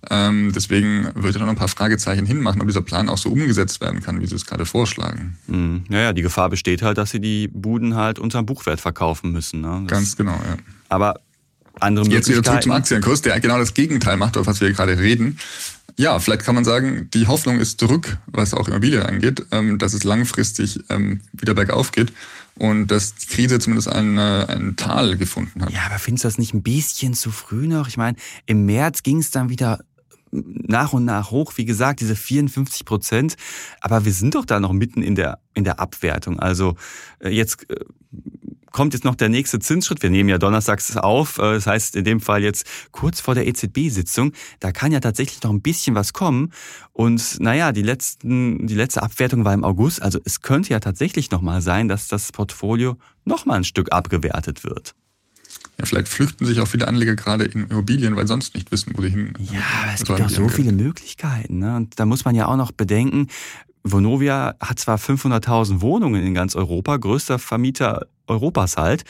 Ähm, 0.10 0.52
deswegen 0.54 1.06
würde 1.16 1.30
ich 1.30 1.36
da 1.36 1.42
noch 1.42 1.50
ein 1.50 1.56
paar 1.56 1.70
Fragezeichen 1.70 2.26
hinmachen, 2.26 2.62
ob 2.62 2.68
dieser 2.68 2.82
Plan 2.82 3.08
auch 3.08 3.18
so 3.18 3.30
umgesetzt 3.30 3.80
werden 3.80 4.02
kann, 4.02 4.20
wie 4.20 4.28
Sie 4.28 4.36
es 4.36 4.46
gerade 4.46 4.66
vorschlagen. 4.66 5.38
Mhm. 5.48 5.86
Naja, 5.88 6.12
die 6.12 6.22
Gefahr 6.22 6.50
besteht 6.50 6.82
halt, 6.82 6.98
dass 6.98 7.12
Sie 7.12 7.22
die 7.22 7.48
Buden 7.48 7.96
halt 7.96 8.20
unter 8.20 8.44
Buchwert 8.44 8.82
verkaufen 8.82 9.32
müssen. 9.32 9.62
Ne? 9.62 9.86
Ganz 9.88 10.18
genau, 10.18 10.34
ja. 10.34 10.58
Aber 10.90 11.22
andere 11.80 12.06
Jetzt 12.08 12.30
wieder 12.30 12.44
zurück 12.44 12.64
zum 12.64 12.72
Aktienkurs, 12.72 13.22
der 13.22 13.40
genau 13.40 13.58
das 13.58 13.74
Gegenteil 13.74 14.18
macht, 14.18 14.38
auf 14.38 14.48
was 14.48 14.62
wir 14.62 14.72
gerade 14.72 14.98
reden. 15.00 15.40
Ja, 15.98 16.20
vielleicht 16.20 16.44
kann 16.44 16.56
man 16.56 16.64
sagen, 16.64 17.10
die 17.14 17.28
Hoffnung 17.28 17.60
ist 17.60 17.80
zurück, 17.80 18.18
was 18.28 18.54
auch 18.54 18.68
Immobilien 18.68 19.04
angeht, 19.04 19.46
ähm, 19.52 19.78
dass 19.78 19.94
es 19.94 20.04
langfristig 20.04 20.80
ähm, 20.90 21.22
wieder 21.34 21.54
bergauf 21.54 21.92
geht 21.92 22.14
und 22.56 22.88
dass 22.88 23.16
die 23.16 23.28
Krise 23.28 23.60
zumindest 23.60 23.88
ein, 23.90 24.18
ein 24.18 24.76
Tal 24.76 25.18
gefunden 25.18 25.64
hat. 25.64 25.72
Ja, 25.72 25.82
aber 25.86 26.00
findest 26.00 26.24
du 26.24 26.28
das 26.28 26.38
nicht 26.38 26.54
ein 26.54 26.64
bisschen 26.64 27.14
zu 27.14 27.32
früh 27.32 27.68
noch? 27.68 27.88
Ich 27.88 27.98
meine, 27.98 28.18
im 28.46 28.66
März 28.66 29.04
ging 29.04 29.20
es 29.20 29.32
dann 29.32 29.50
wieder 29.50 29.80
nach 30.32 30.94
und 30.94 31.06
nach 31.06 31.32
hoch, 31.32 31.54
wie 31.58 31.66
gesagt, 31.66 32.00
diese 32.00 32.16
54 32.16 32.86
Prozent. 32.86 33.36
Aber 33.82 34.06
wir 34.06 34.14
sind 34.14 34.36
doch 34.36 34.46
da 34.46 34.60
noch 34.60 34.74
mitten 34.74 35.02
in 35.02 35.16
der, 35.16 35.40
in 35.54 35.64
der 35.64 35.80
Abwertung. 35.80 36.40
Also 36.40 36.76
äh, 37.20 37.30
jetzt 37.30 37.70
äh, 37.70 37.76
kommt 38.72 38.94
jetzt 38.94 39.04
noch 39.04 39.16
der 39.16 39.30
nächste 39.30 39.60
Zinsschritt. 39.60 40.02
Wir 40.02 40.10
nehmen 40.10 40.30
ja 40.30 40.38
donnerstags 40.38 40.98
auf. 40.98 41.38
Äh, 41.38 41.54
das 41.54 41.68
heißt, 41.68 41.96
in 41.96 42.04
dem 42.04 42.20
Fall 42.20 42.44
jetzt 42.44 42.66
kurz 42.92 43.22
vor 43.22 43.36
der 43.36 43.48
EZB-Sitzung. 43.48 44.34
Da 44.60 44.72
kann 44.72 44.92
ja 44.92 45.00
tatsächlich 45.00 45.42
noch 45.44 45.52
ein 45.52 45.62
bisschen 45.62 45.96
was 45.96 46.14
kommen. 46.14 46.52
Und 46.94 47.40
naja, 47.40 47.72
die, 47.72 47.84
letzten, 47.84 48.68
die 48.68 48.76
letzte 48.76 49.04
Abwertung 49.04 49.46
war 49.46 49.54
im 49.54 49.64
August. 49.64 50.02
Also 50.02 50.20
es 50.26 50.42
könnte 50.42 50.72
ja 50.72 50.80
tatsächlich 50.80 51.32
nochmal 51.32 51.62
sein, 51.62 51.88
dass 51.88 52.08
das 52.08 52.32
Portfolio 52.32 52.98
nochmal 53.26 53.58
ein 53.58 53.64
Stück 53.64 53.92
abgewertet 53.92 54.64
wird. 54.64 54.96
Ja, 55.78 55.86
vielleicht 55.86 56.08
flüchten 56.10 56.46
sich 56.46 56.60
auch 56.60 56.68
viele 56.68 56.88
Anleger 56.88 57.16
gerade 57.16 57.46
in 57.46 57.68
Immobilien, 57.68 58.16
weil 58.16 58.28
sonst 58.28 58.54
nicht 58.56 58.72
wissen, 58.72 58.94
wo 58.96 59.02
sie 59.02 59.10
hin. 59.10 59.34
Ja, 59.40 59.62
aber 59.84 59.94
es 59.94 60.04
gibt 60.04 60.22
auch 60.22 60.30
so 60.30 60.48
viele 60.48 60.72
Möglichkeiten. 60.72 61.60
Ne? 61.60 61.76
Und 61.76 62.00
da 62.00 62.06
muss 62.06 62.24
man 62.26 62.36
ja 62.36 62.48
auch 62.48 62.58
noch 62.58 62.72
bedenken, 62.72 63.28
Vonovia 63.84 64.56
hat 64.60 64.80
zwar 64.80 64.98
500.000 64.98 65.82
Wohnungen 65.82 66.24
in 66.24 66.34
ganz 66.34 66.56
Europa, 66.56 66.98
größter 66.98 67.40
Vermieter 67.40 68.08
Europas 68.28 68.78
halt, 68.78 69.04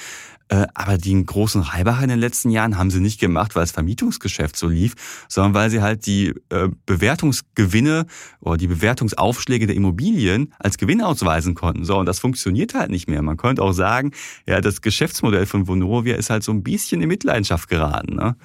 äh, 0.52 0.68
aber 0.74 0.98
den 0.98 1.26
großen 1.26 1.62
Reibach 1.62 2.02
in 2.02 2.10
den 2.10 2.20
letzten 2.20 2.50
Jahren 2.50 2.78
haben 2.78 2.92
sie 2.92 3.00
nicht 3.00 3.22
gemacht, 3.22 3.56
weil 3.56 3.64
das 3.64 3.72
Vermietungsgeschäft 3.72 4.58
so 4.58 4.68
lief, 4.68 5.26
sondern 5.30 5.54
weil 5.54 5.70
sie 5.70 5.82
halt 5.82 6.06
die 6.06 6.34
äh, 6.50 6.68
Bewertungsgewinne 6.86 8.06
oder 8.42 8.58
die 8.58 8.68
Bewertungsaufschläge 8.68 9.66
der 9.66 9.78
Immobilien 9.78 10.54
als 10.60 10.78
Gewinn 10.78 11.02
ausweisen 11.02 11.56
konnten. 11.56 11.86
So, 11.86 11.98
und 11.98 12.06
das 12.06 12.20
funktioniert 12.20 12.74
halt 12.74 12.92
nicht 12.92 13.08
mehr. 13.08 13.22
Man 13.22 13.38
könnte 13.38 13.62
auch 13.62 13.72
sagen, 13.72 14.12
ja, 14.46 14.60
das 14.60 14.82
Geschäftsmodell 14.82 15.46
von 15.46 15.68
Vonovia 15.68 16.18
ist 16.18 16.30
halt 16.30 16.44
so 16.44 16.52
ein 16.52 16.64
bisschen 16.64 17.02
in 17.02 17.08
Mitleidenschaft 17.08 17.70
geraten. 17.70 18.16
Ne? 18.16 18.36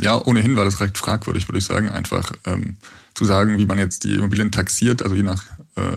Ja, 0.00 0.22
ohnehin 0.22 0.56
war 0.56 0.66
das 0.66 0.82
recht 0.82 0.98
fragwürdig, 0.98 1.48
würde 1.48 1.58
ich 1.58 1.64
sagen, 1.64 1.88
einfach 1.88 2.32
ähm, 2.44 2.76
zu 3.14 3.24
sagen, 3.24 3.58
wie 3.58 3.66
man 3.66 3.78
jetzt 3.78 4.04
die 4.04 4.14
Immobilien 4.14 4.50
taxiert, 4.50 5.02
also 5.02 5.14
je 5.14 5.22
nach 5.22 5.44
äh, 5.76 5.96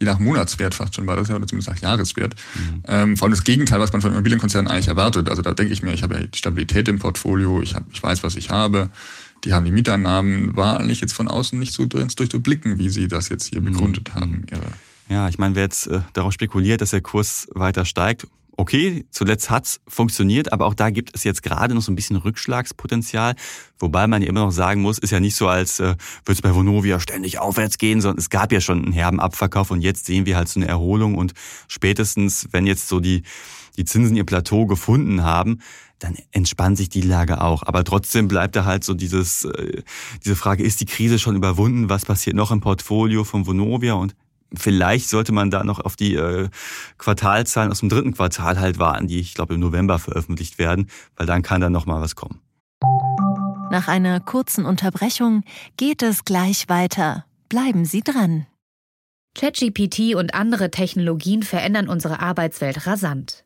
je 0.00 0.06
nach 0.06 0.18
Monatswert 0.18 0.74
fast 0.74 0.94
schon 0.94 1.06
war 1.06 1.16
das 1.16 1.28
ja, 1.28 1.36
oder 1.36 1.46
zumindest 1.46 1.70
nach 1.70 1.80
Jahreswert. 1.80 2.34
Mhm. 2.54 2.82
Ähm, 2.86 3.16
vor 3.16 3.26
allem 3.26 3.32
das 3.32 3.44
Gegenteil, 3.44 3.80
was 3.80 3.92
man 3.92 4.02
von 4.02 4.12
Immobilienkonzernen 4.12 4.70
eigentlich 4.70 4.88
erwartet. 4.88 5.28
Also 5.28 5.42
da 5.42 5.54
denke 5.54 5.72
ich 5.72 5.82
mir, 5.82 5.92
ich 5.92 6.02
habe 6.02 6.14
ja 6.14 6.26
die 6.26 6.36
Stabilität 6.36 6.88
im 6.88 6.98
Portfolio, 6.98 7.62
ich, 7.62 7.74
hab, 7.74 7.84
ich 7.92 8.02
weiß, 8.02 8.22
was 8.22 8.36
ich 8.36 8.50
habe, 8.50 8.90
die 9.44 9.52
haben 9.52 9.64
die 9.64 9.70
Mieteinnahmen, 9.70 10.56
war 10.56 10.80
eigentlich 10.80 11.00
jetzt 11.00 11.12
von 11.12 11.28
außen 11.28 11.58
nicht 11.58 11.72
so 11.72 11.86
durchzublicken, 11.86 12.78
wie 12.78 12.88
sie 12.88 13.08
das 13.08 13.28
jetzt 13.28 13.50
hier 13.50 13.60
mhm. 13.60 13.66
begründet 13.66 14.14
haben. 14.14 14.44
Ihre 14.50 14.62
ja, 15.08 15.28
ich 15.28 15.38
meine, 15.38 15.54
wer 15.54 15.64
jetzt 15.64 15.86
äh, 15.86 16.00
darauf 16.14 16.32
spekuliert, 16.32 16.80
dass 16.80 16.90
der 16.90 17.02
Kurs 17.02 17.46
weiter 17.52 17.84
steigt, 17.84 18.26
okay, 18.56 19.04
zuletzt 19.10 19.50
hat's 19.50 19.80
funktioniert, 19.88 20.52
aber 20.52 20.66
auch 20.66 20.74
da 20.74 20.90
gibt 20.90 21.10
es 21.14 21.24
jetzt 21.24 21.42
gerade 21.42 21.74
noch 21.74 21.82
so 21.82 21.92
ein 21.92 21.96
bisschen 21.96 22.16
Rückschlagspotenzial. 22.16 23.34
Wobei 23.78 24.06
man 24.06 24.22
ja 24.22 24.28
immer 24.28 24.44
noch 24.44 24.52
sagen 24.52 24.82
muss, 24.82 24.98
ist 24.98 25.10
ja 25.10 25.20
nicht 25.20 25.36
so, 25.36 25.48
als 25.48 25.80
äh, 25.80 25.96
würde 26.24 26.32
es 26.32 26.42
bei 26.42 26.54
Vonovia 26.54 27.00
ständig 27.00 27.38
aufwärts 27.38 27.78
gehen, 27.78 28.00
sondern 28.00 28.18
es 28.18 28.30
gab 28.30 28.52
ja 28.52 28.60
schon 28.60 28.84
einen 28.84 28.92
herben 28.92 29.20
Abverkauf 29.20 29.70
und 29.70 29.80
jetzt 29.80 30.06
sehen 30.06 30.26
wir 30.26 30.36
halt 30.36 30.48
so 30.48 30.60
eine 30.60 30.68
Erholung 30.68 31.16
und 31.16 31.32
spätestens, 31.68 32.48
wenn 32.52 32.66
jetzt 32.66 32.88
so 32.88 33.00
die, 33.00 33.22
die 33.76 33.84
Zinsen 33.84 34.16
ihr 34.16 34.24
Plateau 34.24 34.66
gefunden 34.66 35.24
haben, 35.24 35.60
dann 35.98 36.16
entspannt 36.32 36.76
sich 36.76 36.88
die 36.88 37.00
Lage 37.00 37.40
auch. 37.40 37.62
Aber 37.64 37.82
trotzdem 37.84 38.28
bleibt 38.28 38.56
da 38.56 38.64
halt 38.64 38.84
so 38.84 38.94
dieses, 38.94 39.44
äh, 39.44 39.82
diese 40.24 40.36
Frage, 40.36 40.62
ist 40.62 40.80
die 40.80 40.86
Krise 40.86 41.18
schon 41.18 41.36
überwunden? 41.36 41.88
Was 41.88 42.04
passiert 42.04 42.36
noch 42.36 42.50
im 42.50 42.60
Portfolio 42.60 43.24
von 43.24 43.46
Vonovia? 43.46 43.94
Und 43.94 44.14
Vielleicht 44.56 45.08
sollte 45.08 45.32
man 45.32 45.50
da 45.50 45.64
noch 45.64 45.80
auf 45.80 45.96
die 45.96 46.14
äh, 46.14 46.48
Quartalzahlen 46.98 47.70
aus 47.70 47.80
dem 47.80 47.88
dritten 47.88 48.14
Quartal 48.14 48.58
halt 48.58 48.78
warten, 48.78 49.06
die 49.06 49.20
ich 49.20 49.34
glaube 49.34 49.54
im 49.54 49.60
November 49.60 49.98
veröffentlicht 49.98 50.58
werden, 50.58 50.88
weil 51.16 51.26
dann 51.26 51.42
kann 51.42 51.60
da 51.60 51.70
noch 51.70 51.86
mal 51.86 52.00
was 52.00 52.16
kommen. 52.16 52.40
Nach 53.70 53.88
einer 53.88 54.20
kurzen 54.20 54.66
Unterbrechung 54.66 55.42
geht 55.76 56.02
es 56.02 56.24
gleich 56.24 56.68
weiter. 56.68 57.24
Bleiben 57.48 57.84
Sie 57.84 58.02
dran. 58.02 58.46
ChatGPT 59.36 60.14
und 60.14 60.34
andere 60.34 60.70
Technologien 60.70 61.42
verändern 61.42 61.88
unsere 61.88 62.20
Arbeitswelt 62.20 62.86
rasant. 62.86 63.43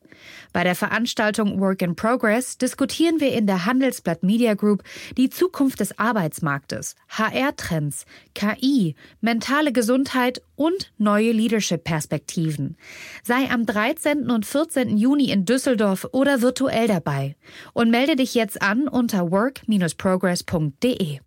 Bei 0.52 0.64
der 0.64 0.74
Veranstaltung 0.74 1.60
Work 1.60 1.82
in 1.82 1.94
Progress 1.96 2.58
diskutieren 2.58 3.20
wir 3.20 3.32
in 3.32 3.46
der 3.46 3.66
Handelsblatt 3.66 4.22
Media 4.22 4.54
Group 4.54 4.82
die 5.16 5.30
Zukunft 5.30 5.80
des 5.80 5.98
Arbeitsmarktes, 5.98 6.94
HR-Trends, 7.08 8.06
KI, 8.34 8.94
mentale 9.20 9.72
Gesundheit 9.72 10.42
und 10.56 10.92
neue 10.98 11.32
Leadership-Perspektiven. 11.32 12.76
Sei 13.22 13.50
am 13.50 13.66
13. 13.66 14.30
und 14.30 14.46
14. 14.46 14.96
Juni 14.96 15.30
in 15.30 15.44
Düsseldorf 15.44 16.06
oder 16.12 16.42
virtuell 16.42 16.88
dabei 16.88 17.36
und 17.72 17.90
melde 17.90 18.16
dich 18.16 18.34
jetzt 18.34 18.62
an 18.62 18.88
unter 18.88 19.30
work-progress.de. 19.30 21.20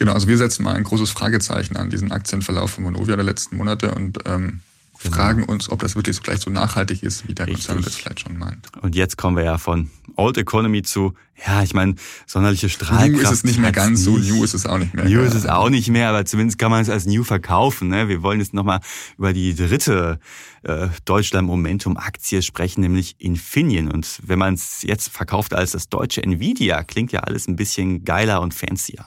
Genau, 0.00 0.12
also 0.14 0.28
wir 0.28 0.38
setzen 0.38 0.62
mal 0.62 0.74
ein 0.76 0.84
großes 0.84 1.10
Fragezeichen 1.10 1.76
an 1.76 1.90
diesen 1.90 2.10
Aktienverlauf 2.10 2.70
von 2.70 2.84
Monovia 2.84 3.16
der 3.16 3.24
letzten 3.24 3.58
Monate 3.58 3.94
und 3.94 4.18
ähm. 4.24 4.60
Fragen 5.08 5.44
uns, 5.44 5.70
ob 5.70 5.80
das 5.80 5.96
wirklich 5.96 6.16
so 6.16 6.22
gleich 6.22 6.40
so 6.40 6.50
nachhaltig 6.50 7.02
ist, 7.02 7.26
wie 7.26 7.34
der 7.34 7.46
Richtig. 7.46 7.66
Konzern 7.66 7.82
das 7.82 7.94
vielleicht 7.96 8.20
schon 8.20 8.36
meint. 8.36 8.68
Und 8.82 8.94
jetzt 8.94 9.16
kommen 9.16 9.36
wir 9.36 9.44
ja 9.44 9.56
von 9.56 9.90
Old 10.16 10.36
Economy 10.36 10.82
zu, 10.82 11.14
ja, 11.46 11.62
ich 11.62 11.72
meine, 11.72 11.94
sonderliche 12.26 12.68
Strahlkraft. 12.68 13.10
New 13.10 13.20
ist 13.20 13.30
es 13.30 13.44
nicht 13.44 13.58
mehr 13.58 13.72
ganz 13.72 14.02
so, 14.02 14.18
New 14.18 14.44
ist 14.44 14.52
es 14.52 14.66
auch 14.66 14.76
nicht 14.76 14.92
mehr. 14.92 15.06
New 15.06 15.20
ist 15.20 15.34
es 15.34 15.46
auch 15.46 15.70
nicht 15.70 15.88
mehr, 15.88 16.10
aber 16.10 16.26
zumindest 16.26 16.58
kann 16.58 16.70
man 16.70 16.82
es 16.82 16.90
als 16.90 17.06
New 17.06 17.24
verkaufen. 17.24 17.88
Ne? 17.88 18.08
Wir 18.08 18.22
wollen 18.22 18.40
jetzt 18.40 18.52
nochmal 18.52 18.80
über 19.16 19.32
die 19.32 19.54
dritte 19.54 20.20
äh, 20.62 20.88
Deutschland-Momentum-Aktie 21.06 22.42
sprechen, 22.42 22.82
nämlich 22.82 23.16
Infineon. 23.18 23.90
Und 23.90 24.20
wenn 24.22 24.38
man 24.38 24.54
es 24.54 24.82
jetzt 24.82 25.08
verkauft 25.08 25.54
als 25.54 25.70
das 25.72 25.88
deutsche 25.88 26.22
Nvidia, 26.22 26.84
klingt 26.84 27.12
ja 27.12 27.20
alles 27.20 27.48
ein 27.48 27.56
bisschen 27.56 28.04
geiler 28.04 28.42
und 28.42 28.52
fancier. 28.52 29.06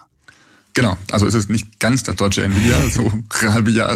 Genau, 0.73 0.97
also 1.11 1.27
es 1.27 1.35
ist 1.35 1.49
nicht 1.49 1.79
ganz 1.79 2.03
das 2.03 2.15
deutsche 2.15 2.43
Nvidia, 2.43 2.89
so, 2.89 3.11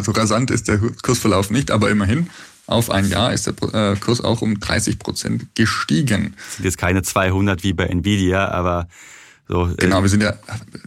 so 0.04 0.12
rasant 0.12 0.52
ist 0.52 0.68
der 0.68 0.78
Kursverlauf 0.78 1.50
nicht, 1.50 1.72
aber 1.72 1.90
immerhin 1.90 2.30
auf 2.68 2.92
ein 2.92 3.08
Jahr 3.08 3.34
ist 3.34 3.48
der 3.48 3.54
äh, 3.74 3.96
Kurs 3.96 4.22
auch 4.22 4.42
um 4.42 4.60
30 4.60 5.00
Prozent 5.00 5.56
gestiegen. 5.56 6.36
Das 6.36 6.56
sind 6.58 6.66
jetzt 6.66 6.78
keine 6.78 7.02
200 7.02 7.64
wie 7.64 7.74
bei 7.74 7.86
Nvidia, 7.86 8.50
aber 8.50 8.88
so. 9.48 9.68
Äh, 9.68 9.76
genau, 9.78 10.02
wir 10.02 10.10
sind 10.10 10.22
ja, 10.22 10.34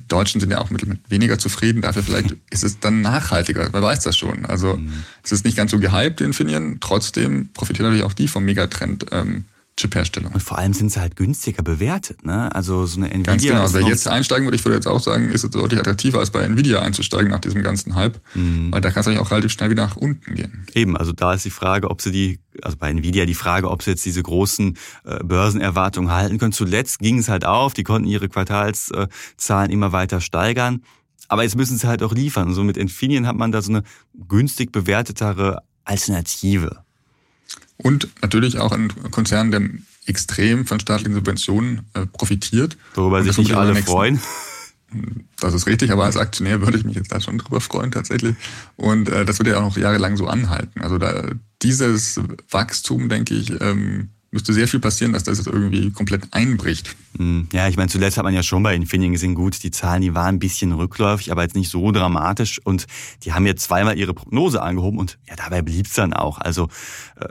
Deutschen 0.07 0.41
sind 0.41 0.51
ja 0.51 0.61
auch 0.61 0.71
mit, 0.71 0.87
mit 0.87 0.99
weniger 1.09 1.39
zufrieden. 1.39 1.81
Dafür 1.81 2.03
vielleicht 2.03 2.37
ist 2.51 2.65
es 2.65 2.79
dann 2.81 3.01
nachhaltiger. 3.01 3.73
Wer 3.73 3.83
weiß 3.83 4.01
das 4.01 4.17
schon. 4.17 4.45
Also 4.45 4.77
mhm. 4.77 5.05
es 5.23 5.33
ist 5.33 5.45
nicht 5.45 5.57
ganz 5.57 5.71
so 5.71 5.79
gehypt, 5.79 6.21
Infineon. 6.21 6.79
Trotzdem 6.81 7.49
profitiert 7.55 7.85
natürlich 7.85 8.05
auch 8.05 8.13
die 8.13 8.29
vom 8.29 8.45
Megatrend 8.45 9.07
ähm, 9.13 9.47
Chip-Herstellung. 9.81 10.33
Und 10.33 10.43
vor 10.43 10.59
allem 10.59 10.73
sind 10.73 10.93
sie 10.93 11.01
halt 11.01 11.17
günstiger 11.17 11.63
bewertet. 11.63 12.25
Ne? 12.25 12.55
Also 12.55 12.87
so 12.87 12.99
eine 12.99 13.11
Nvidia. 13.11 13.33
Ganz 13.33 13.43
genau. 13.43 13.61
Also 13.63 13.79
wer 13.79 13.87
jetzt 13.87 14.07
einsteigen 14.07 14.47
würde, 14.47 14.57
ich 14.57 14.65
würde 14.65 14.77
jetzt 14.77 14.87
auch 14.87 15.01
sagen, 15.01 15.31
ist 15.31 15.45
es 15.45 15.51
deutlich 15.51 15.81
attraktiver 15.81 16.19
als 16.19 16.31
bei 16.31 16.43
Nvidia 16.43 16.81
einzusteigen 16.81 17.31
nach 17.31 17.41
diesem 17.41 17.63
ganzen 17.63 17.95
Hype, 17.95 18.21
mhm. 18.35 18.73
weil 18.73 18.81
da 18.81 18.91
kann 18.91 19.01
es 19.01 19.09
eigentlich 19.09 19.21
auch 19.21 19.31
relativ 19.31 19.53
schnell 19.53 19.71
wieder 19.71 19.87
nach 19.87 19.97
unten 19.97 20.35
gehen. 20.35 20.67
Eben, 20.75 20.97
also 20.97 21.13
da 21.13 21.35
ist 21.35 21.45
die 21.45 21.51
Frage, 21.51 21.91
ob 21.91 22.03
sie 22.03 22.13
die, 22.13 22.41
also 22.63 22.77
bei 22.77 22.91
Nvidia 22.91 23.25
die 23.25 23.35
Frage, 23.35 23.71
ob 23.71 23.83
sie 23.83 23.91
jetzt 23.91 24.05
diese 24.05 24.23
großen 24.23 24.77
äh, 25.05 25.25
Börsenerwartungen 25.25 26.11
halten 26.11 26.39
können. 26.39 26.53
Zuletzt 26.53 26.99
ging 26.99 27.19
es 27.19 27.29
halt 27.29 27.45
auf, 27.45 27.73
die 27.73 27.83
konnten 27.83 28.09
ihre 28.09 28.29
Quartalszahlen 28.29 29.71
immer 29.71 29.93
weiter 29.93 30.21
steigern. 30.21 30.83
Aber 31.29 31.45
jetzt 31.45 31.57
müssen 31.57 31.79
sie 31.79 31.87
halt 31.87 32.03
auch 32.03 32.13
liefern. 32.13 32.49
Und 32.49 32.55
so 32.55 32.65
mit 32.65 32.77
Infineon 32.77 33.27
hat 33.27 33.37
man 33.37 33.53
da 33.53 33.63
so 33.63 33.71
eine 33.71 33.85
günstig 34.29 34.73
bewertetere 34.73 35.63
Alternative. 35.85 36.85
Und 37.83 38.09
natürlich 38.23 38.59
auch 38.59 38.73
ein 38.73 38.93
Konzern, 39.11 39.51
der 39.51 39.63
extrem 40.07 40.67
von 40.67 40.81
staatlichen 40.81 41.15
Subventionen 41.15 41.83
äh, 41.95 42.07
profitiert. 42.07 42.77
Worüber 42.95 43.23
sich 43.23 43.37
nicht 43.39 43.55
alle 43.55 43.73
nächsten, 43.73 43.91
freuen. 43.91 44.21
Das 45.39 45.55
ist 45.55 45.69
richtig, 45.69 45.93
aber 45.93 46.05
als 46.05 46.17
Aktionär 46.17 46.61
würde 46.63 46.77
ich 46.77 46.85
mich 46.85 46.97
jetzt 46.97 47.13
da 47.13 47.21
schon 47.21 47.39
drüber 47.39 47.61
freuen 47.61 47.93
tatsächlich. 47.93 48.35
Und 48.75 49.09
äh, 49.09 49.25
das 49.25 49.39
wird 49.39 49.49
ja 49.49 49.59
auch 49.59 49.63
noch 49.63 49.77
jahrelang 49.77 50.17
so 50.17 50.27
anhalten. 50.27 50.81
Also 50.81 50.99
da 50.99 51.31
dieses 51.63 52.21
Wachstum, 52.51 53.09
denke 53.09 53.35
ich, 53.35 53.53
ähm, 53.61 54.09
müsste 54.33 54.53
sehr 54.53 54.69
viel 54.69 54.81
passieren, 54.81 55.13
dass 55.13 55.25
das 55.25 55.39
jetzt 55.39 55.47
irgendwie 55.47 55.91
komplett 55.91 56.29
einbricht. 56.33 56.95
Hm, 57.17 57.49
ja, 57.53 57.69
ich 57.69 57.77
meine, 57.77 57.89
zuletzt 57.89 58.17
hat 58.17 58.25
man 58.25 58.35
ja 58.35 58.43
schon 58.43 58.63
bei 58.63 58.75
Infineon 58.75 59.13
gesehen, 59.13 59.35
gut, 59.35 59.63
die 59.63 59.71
Zahlen, 59.71 60.03
die 60.03 60.15
waren 60.15 60.37
ein 60.37 60.39
bisschen 60.39 60.73
rückläufig, 60.73 61.33
aber 61.33 61.43
jetzt 61.43 61.57
nicht 61.57 61.71
so 61.71 61.91
dramatisch. 61.91 62.61
Und 62.65 62.87
die 63.25 63.33
haben 63.33 63.47
jetzt 63.47 63.65
zweimal 63.65 63.99
ihre 63.99 64.15
Prognose 64.15 64.63
angehoben 64.63 64.99
und 64.99 65.19
ja, 65.29 65.37
dabei 65.37 65.63
blieb 65.63 65.87
es 65.87 65.95
dann 65.95 66.13
auch. 66.13 66.39
Also 66.39 66.69
äh, 67.17 67.29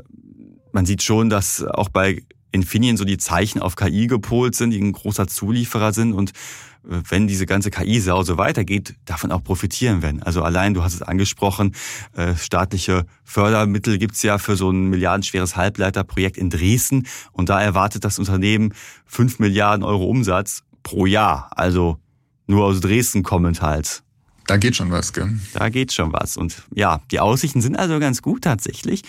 man 0.72 0.86
sieht 0.86 1.04
schon, 1.04 1.30
dass 1.30 1.64
auch 1.64 1.90
bei 1.90 2.24
Infineon 2.52 2.98
so 2.98 3.06
die 3.06 3.18
Zeichen 3.18 3.62
auf 3.62 3.76
KI 3.76 4.08
gepolt 4.08 4.56
sind, 4.56 4.72
die 4.72 4.80
ein 4.80 4.92
großer 4.92 5.28
Zulieferer 5.28 5.94
sind 5.94 6.14
und 6.14 6.32
äh, 6.32 7.02
wenn 7.10 7.28
diese 7.28 7.46
ganze 7.46 7.70
KI-Sau 7.70 8.24
so 8.24 8.38
weitergeht, 8.38 8.96
davon 9.06 9.32
auch 9.32 9.44
profitieren 9.44 10.02
werden. 10.02 10.24
Also 10.24 10.42
allein, 10.42 10.74
du 10.74 10.84
hast 10.84 10.94
es 10.94 11.02
angesprochen, 11.02 11.76
äh, 12.14 12.36
staatliche 12.36 13.06
Fördermittel 13.24 13.98
gibt's 13.98 14.24
ja 14.24 14.38
für 14.38 14.56
so 14.56 14.72
ein 14.72 14.88
milliardenschweres 14.88 15.56
Halbleiterprojekt 15.56 16.38
in 16.38 16.50
Dresden 16.50 17.08
und 17.32 17.50
da 17.50 17.62
erwartet 17.62 18.04
das 18.04 18.20
Unternehmen 18.20 18.74
fünf 19.06 19.40
Milliarden 19.40 19.84
Euro 19.84 20.06
Umsatz 20.06 20.64
pro 20.84 21.06
Jahr. 21.06 21.52
Also 21.52 22.00
nur 22.48 22.66
aus 22.66 22.80
Dresden 22.80 23.22
kommend 23.22 23.62
halt. 23.62 24.02
Da 24.48 24.58
geht 24.58 24.76
schon 24.76 24.90
was, 24.90 25.14
gell? 25.14 25.40
Da 25.54 25.70
geht 25.70 25.94
schon 25.94 26.12
was. 26.12 26.36
Und 26.36 26.64
ja, 26.74 27.02
die 27.12 27.20
Aussichten 27.20 27.62
sind 27.62 27.78
also 27.78 28.00
ganz 28.00 28.24
gut 28.24 28.44
tatsächlich. 28.44 29.04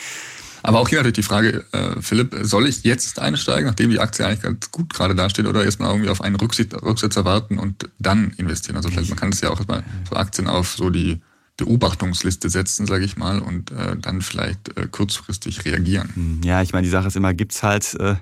Aber 0.62 0.80
auch 0.80 0.88
hier 0.88 0.98
natürlich 0.98 1.16
die 1.16 1.22
Frage, 1.22 1.64
äh, 1.72 2.00
Philipp, 2.00 2.36
soll 2.42 2.66
ich 2.66 2.82
jetzt 2.84 3.18
einsteigen, 3.18 3.66
nachdem 3.66 3.90
die 3.90 4.00
Aktie 4.00 4.26
eigentlich 4.26 4.42
ganz 4.42 4.70
gut 4.70 4.92
gerade 4.92 5.14
dasteht, 5.14 5.46
oder 5.46 5.64
erstmal 5.64 5.90
irgendwie 5.90 6.10
auf 6.10 6.20
einen 6.20 6.36
Rücksetzer 6.36 7.24
warten 7.24 7.58
und 7.58 7.88
dann 7.98 8.32
investieren? 8.36 8.76
Also 8.76 8.88
vielleicht, 8.88 9.10
man 9.10 9.18
kann 9.18 9.30
es 9.30 9.40
ja 9.40 9.50
auch 9.50 9.56
erstmal 9.56 9.84
so 10.08 10.16
Aktien 10.16 10.48
auf 10.48 10.74
so 10.76 10.90
die 10.90 11.20
Beobachtungsliste 11.56 12.48
setzen, 12.48 12.86
sage 12.86 13.04
ich 13.04 13.16
mal, 13.16 13.38
und 13.40 13.70
äh, 13.70 13.96
dann 13.96 14.22
vielleicht 14.22 14.76
äh, 14.78 14.86
kurzfristig 14.90 15.64
reagieren. 15.64 16.10
Hm, 16.14 16.40
ja, 16.42 16.62
ich 16.62 16.72
meine, 16.72 16.84
die 16.84 16.90
Sache 16.90 17.08
ist 17.08 17.16
immer, 17.16 17.34
gibt's 17.34 17.62
halt 17.62 17.94
äh, 17.94 18.16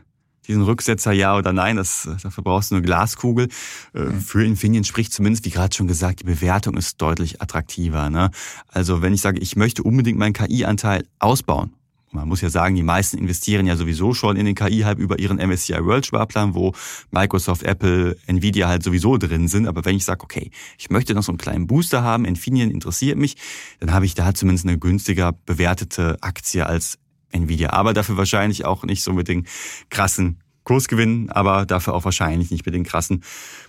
diesen 0.49 0.63
Rücksetzer 0.63 1.13
ja 1.13 1.37
oder 1.37 1.53
nein? 1.53 1.77
Das, 1.77 2.09
dafür 2.23 2.43
brauchst 2.43 2.71
du 2.71 2.77
eine 2.77 2.83
Glaskugel. 2.83 3.49
Äh. 3.93 4.11
Für 4.25 4.45
Infineon 4.45 4.85
spricht 4.85 5.13
zumindest, 5.13 5.45
wie 5.45 5.51
gerade 5.51 5.77
schon 5.77 5.87
gesagt, 5.87 6.21
die 6.21 6.25
Bewertung 6.25 6.77
ist 6.77 7.01
deutlich 7.01 7.41
attraktiver. 7.41 8.11
Ne? 8.11 8.31
Also 8.67 9.03
wenn 9.03 9.15
ich 9.15 9.21
sage, 9.21 9.39
ich 9.39 9.55
möchte 9.55 9.83
unbedingt 9.83 10.19
meinen 10.19 10.33
KI-Anteil 10.33 11.07
ausbauen, 11.19 11.73
man 12.11 12.29
muss 12.29 12.41
ja 12.41 12.51
sagen, 12.51 12.75
die 12.75 12.83
meisten 12.83 13.19
investieren 13.19 13.67
ja 13.67 13.77
sowieso 13.77 14.15
schon 14.15 14.37
in 14.37 14.47
den 14.47 14.55
KI-Hype 14.55 14.99
über 14.99 15.19
ihren 15.19 15.39
MSCI 15.39 15.85
World 15.85 16.07
Sparplan, 16.07 16.55
wo 16.55 16.73
Microsoft, 17.11 17.63
Apple, 17.63 18.17
Nvidia 18.27 18.69
halt 18.69 18.83
sowieso 18.83 19.19
drin 19.19 19.49
sind. 19.49 19.67
Aber 19.67 19.85
wenn 19.85 19.97
ich 19.97 20.05
sage, 20.05 20.23
okay, 20.23 20.51
ich 20.79 20.91
möchte 20.91 21.15
noch 21.15 21.23
so 21.23 21.33
einen 21.33 21.39
kleinen 21.39 21.67
Booster 21.67 22.03
haben, 22.03 22.25
Infineon 22.25 22.71
interessiert 22.71 23.19
mich, 23.19 23.37
dann 23.81 23.93
habe 23.93 24.07
ich 24.07 24.15
da 24.15 24.35
zumindest 24.35 24.67
eine 24.67 24.79
günstiger 24.79 25.33
bewertete 25.33 26.17
Aktie 26.21 26.65
als 26.67 26.99
Nvidia. 27.31 27.71
Aber 27.71 27.93
dafür 27.93 28.17
wahrscheinlich 28.17 28.65
auch 28.65 28.85
nicht 28.85 29.03
so 29.03 29.13
mit 29.13 29.29
den 29.29 29.47
krassen 29.91 30.41
Kursgewinnen, 30.65 31.31
aber 31.31 31.65
dafür 31.65 31.95
auch 31.95 32.05
wahrscheinlich 32.05 32.51
nicht 32.51 32.67
mit 32.67 32.75
den 32.75 32.85
krassen, 32.85 33.23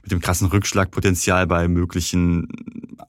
mit 0.03 0.11
dem 0.11 0.19
krassen 0.19 0.47
Rückschlagpotenzial 0.47 1.47
bei 1.47 1.67
möglichen 1.67 2.47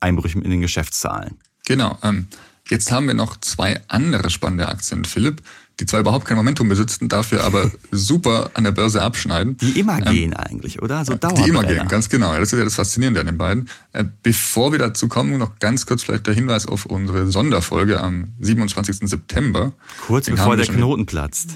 Einbrüchen 0.00 0.42
in 0.42 0.50
den 0.50 0.60
Geschäftszahlen. 0.60 1.38
Genau. 1.66 1.98
Ähm 2.02 2.28
Jetzt 2.70 2.92
haben 2.92 3.08
wir 3.08 3.14
noch 3.14 3.36
zwei 3.40 3.80
andere 3.88 4.30
spannende 4.30 4.68
Aktien, 4.68 5.04
Philipp, 5.04 5.42
die 5.80 5.86
zwar 5.86 6.00
überhaupt 6.00 6.24
kein 6.24 6.36
Momentum 6.36 6.68
besitzen, 6.68 7.08
dafür 7.08 7.42
aber 7.42 7.70
super 7.90 8.52
an 8.54 8.62
der 8.62 8.70
Börse 8.70 9.02
abschneiden. 9.02 9.56
Die 9.56 9.80
immer 9.80 9.98
ähm, 9.98 10.12
gehen 10.12 10.34
eigentlich, 10.34 10.80
oder? 10.80 11.04
So 11.04 11.14
Die 11.14 11.48
immer 11.48 11.64
gehen, 11.64 11.88
ganz 11.88 12.08
genau. 12.08 12.32
Das 12.32 12.52
ist 12.52 12.58
ja 12.58 12.64
das 12.64 12.76
Faszinierende 12.76 13.20
an 13.20 13.26
den 13.26 13.38
beiden. 13.38 13.68
Äh, 13.92 14.04
bevor 14.22 14.70
wir 14.70 14.78
dazu 14.78 15.08
kommen, 15.08 15.36
noch 15.36 15.58
ganz 15.58 15.84
kurz 15.84 16.04
vielleicht 16.04 16.28
der 16.28 16.34
Hinweis 16.34 16.66
auf 16.66 16.86
unsere 16.86 17.30
Sonderfolge 17.30 18.00
am 18.00 18.28
27. 18.38 19.08
September. 19.08 19.72
Kurz 20.06 20.26
den 20.26 20.36
bevor 20.36 20.56
der 20.56 20.66
Knoten 20.66 21.06
platzt. 21.06 21.50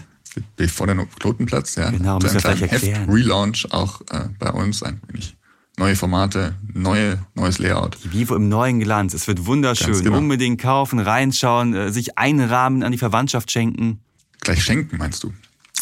Bevor 0.56 0.88
der 0.88 0.96
Knoten 0.96 1.46
platzt, 1.46 1.76
ja. 1.76 1.90
Genau, 1.90 2.18
müssen 2.18 2.34
wir 2.34 2.40
vielleicht 2.40 2.72
erklären. 2.72 3.08
Relaunch 3.08 3.68
auch 3.70 4.00
äh, 4.10 4.28
bei 4.40 4.50
uns 4.50 4.82
ein 4.82 5.00
wenig 5.06 5.36
neue 5.78 5.96
Formate, 5.96 6.54
neue, 6.72 7.18
neues 7.34 7.58
Layout. 7.58 7.98
Die 8.04 8.12
Vivo 8.12 8.36
im 8.36 8.48
neuen 8.48 8.80
Glanz. 8.80 9.14
Es 9.14 9.26
wird 9.26 9.46
wunderschön. 9.46 10.02
Genau. 10.02 10.18
Unbedingt 10.18 10.60
kaufen, 10.60 10.98
reinschauen, 10.98 11.74
äh, 11.74 11.92
sich 11.92 12.18
einrahmen, 12.18 12.82
an 12.82 12.92
die 12.92 12.98
Verwandtschaft 12.98 13.50
schenken. 13.50 14.00
Gleich 14.40 14.62
schenken, 14.62 14.98
meinst 14.98 15.22
du? 15.22 15.32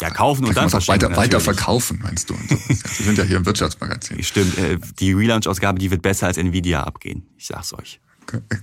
Ja, 0.01 0.09
kaufen 0.09 0.45
und 0.45 0.57
dann 0.57 0.73
auch 0.73 0.87
weiter, 0.87 1.15
weiter 1.15 1.39
verkaufen, 1.39 1.99
meinst 2.01 2.29
du? 2.29 2.33
Wir 2.33 3.05
sind 3.05 3.17
ja 3.17 3.23
hier 3.23 3.37
im 3.37 3.45
Wirtschaftsmagazin. 3.45 4.23
Stimmt, 4.23 4.57
äh, 4.57 4.79
die 4.99 5.13
Relaunch-Ausgabe, 5.13 5.77
die 5.79 5.91
wird 5.91 6.01
besser 6.01 6.27
als 6.27 6.37
Nvidia 6.37 6.83
abgehen. 6.83 7.27
Ich 7.37 7.47
sag's 7.47 7.73
euch. 7.73 7.99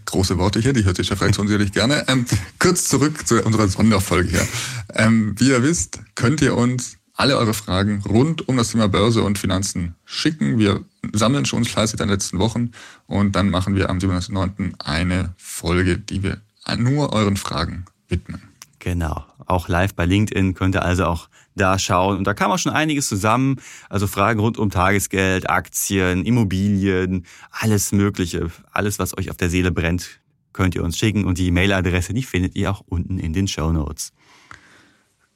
Große 0.06 0.38
Worte 0.38 0.58
hier, 0.60 0.72
die 0.72 0.84
hört 0.84 0.98
die 0.98 1.04
Chefredaktion 1.04 1.46
sicherlich 1.46 1.72
gerne. 1.72 2.04
Ähm, 2.08 2.24
kurz 2.58 2.88
zurück 2.88 3.26
zu 3.26 3.42
unserer 3.42 3.68
Sonderfolge 3.68 4.30
hier. 4.30 4.48
Ähm, 4.94 5.34
wie 5.38 5.50
ihr 5.50 5.62
wisst, 5.62 6.00
könnt 6.14 6.40
ihr 6.42 6.56
uns 6.56 6.96
alle 7.20 7.36
eure 7.36 7.52
Fragen 7.52 8.02
rund 8.08 8.48
um 8.48 8.56
das 8.56 8.70
Thema 8.70 8.88
Börse 8.88 9.22
und 9.22 9.38
Finanzen 9.38 9.94
schicken. 10.06 10.58
Wir 10.58 10.82
sammeln 11.12 11.44
schon 11.44 11.66
fleißig 11.66 12.00
in 12.00 12.06
den 12.06 12.12
letzten 12.12 12.38
Wochen 12.38 12.70
und 13.06 13.36
dann 13.36 13.50
machen 13.50 13.76
wir 13.76 13.90
am 13.90 13.98
27.09. 13.98 14.72
eine 14.78 15.34
Folge, 15.36 15.98
die 15.98 16.22
wir 16.22 16.40
nur 16.78 17.12
euren 17.12 17.36
Fragen 17.36 17.84
widmen. 18.08 18.40
Genau. 18.78 19.26
Auch 19.44 19.68
live 19.68 19.94
bei 19.94 20.06
LinkedIn 20.06 20.54
könnt 20.54 20.74
ihr 20.74 20.82
also 20.82 21.04
auch 21.04 21.28
da 21.54 21.78
schauen. 21.78 22.16
Und 22.16 22.24
da 22.24 22.32
kam 22.32 22.52
auch 22.52 22.58
schon 22.58 22.72
einiges 22.72 23.08
zusammen. 23.08 23.56
Also 23.90 24.06
Fragen 24.06 24.40
rund 24.40 24.56
um 24.56 24.70
Tagesgeld, 24.70 25.50
Aktien, 25.50 26.24
Immobilien, 26.24 27.26
alles 27.50 27.92
Mögliche. 27.92 28.50
Alles, 28.72 28.98
was 28.98 29.18
euch 29.18 29.28
auf 29.28 29.36
der 29.36 29.50
Seele 29.50 29.72
brennt, 29.72 30.20
könnt 30.54 30.74
ihr 30.74 30.82
uns 30.82 30.96
schicken. 30.96 31.24
Und 31.24 31.36
die 31.36 31.48
E-Mail-Adresse, 31.48 32.14
die 32.14 32.22
findet 32.22 32.56
ihr 32.56 32.70
auch 32.70 32.82
unten 32.86 33.18
in 33.18 33.34
den 33.34 33.46
Show 33.46 33.70
Notes. 33.72 34.12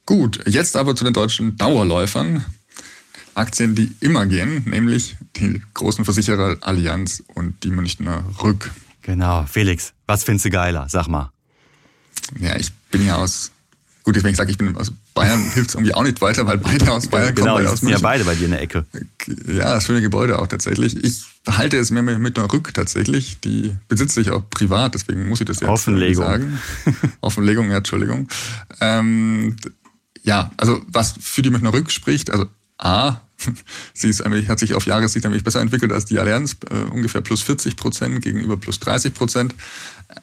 Gut, 0.05 0.47
jetzt 0.47 0.75
aber 0.75 0.95
zu 0.95 1.03
den 1.03 1.13
deutschen 1.13 1.57
Dauerläufern. 1.57 2.45
Aktien, 3.33 3.75
die 3.75 3.91
immer 3.99 4.25
gehen, 4.25 4.63
nämlich 4.65 5.17
die 5.35 5.61
großen 5.73 6.05
Versicherer 6.05 6.57
Allianz 6.61 7.21
und 7.33 7.63
die 7.63 7.69
Münchner 7.69 8.23
Rück. 8.41 8.71
Genau. 9.01 9.45
Felix, 9.45 9.93
was 10.07 10.23
findest 10.23 10.45
du 10.45 10.49
geiler? 10.51 10.87
Sag 10.89 11.07
mal. 11.07 11.31
Ja, 12.39 12.55
ich 12.55 12.71
bin 12.91 13.05
ja 13.05 13.17
aus, 13.17 13.51
gut, 14.03 14.23
wenn 14.23 14.31
ich 14.31 14.37
sage, 14.37 14.51
ich 14.51 14.57
bin 14.57 14.75
aus 14.77 14.91
Bayern, 15.13 15.41
hilft 15.53 15.69
es 15.69 15.75
irgendwie 15.75 15.93
auch 15.93 16.03
nicht 16.03 16.21
weiter, 16.21 16.47
weil 16.47 16.59
beide 16.59 16.91
aus 16.91 17.07
Bayern 17.07 17.35
genau, 17.35 17.55
kommen. 17.55 17.65
Genau, 17.65 17.75
sind 17.75 17.89
ja 17.89 17.99
beide 17.99 18.23
bei 18.23 18.35
dir 18.35 18.45
in 18.45 18.51
der 18.51 18.61
Ecke. 18.61 18.85
Ja, 19.47 19.73
das 19.73 19.85
schöne 19.85 20.01
Gebäude 20.01 20.39
auch 20.39 20.47
tatsächlich. 20.47 21.03
Ich 21.03 21.23
halte 21.47 21.77
es 21.77 21.91
mir 21.91 22.03
mit 22.03 22.39
einer 22.39 22.51
Rück 22.51 22.73
tatsächlich. 22.73 23.39
Die 23.41 23.75
besitze 23.87 24.21
ich 24.21 24.29
auch 24.29 24.49
privat, 24.49 24.95
deswegen 24.95 25.27
muss 25.27 25.41
ich 25.41 25.47
das 25.47 25.59
jetzt 25.59 25.69
Offenlegung. 25.69 26.23
sagen. 26.23 26.59
Offenlegung, 27.21 27.69
ja, 27.69 27.77
Entschuldigung. 27.77 28.29
Ähm, 28.79 29.57
ja, 30.25 30.51
also 30.57 30.81
was 30.87 31.13
für 31.19 31.41
die 31.41 31.51
Münchner 31.51 31.71
Rück 31.71 31.91
spricht, 31.91 32.31
also 32.31 32.47
A, 32.77 33.21
sie 33.93 34.09
ist 34.09 34.21
eigentlich, 34.21 34.49
hat 34.49 34.59
sich 34.59 34.73
auf 34.73 34.85
Jahressicht 34.85 35.23
nämlich 35.23 35.43
besser 35.43 35.61
entwickelt 35.61 35.91
als 35.91 36.05
die 36.05 36.19
Allianz, 36.19 36.57
äh, 36.69 36.91
ungefähr 36.91 37.21
plus 37.21 37.41
40 37.43 37.75
Prozent 37.75 38.21
gegenüber 38.21 38.57
plus 38.57 38.79
30 38.79 39.13
Prozent. 39.13 39.55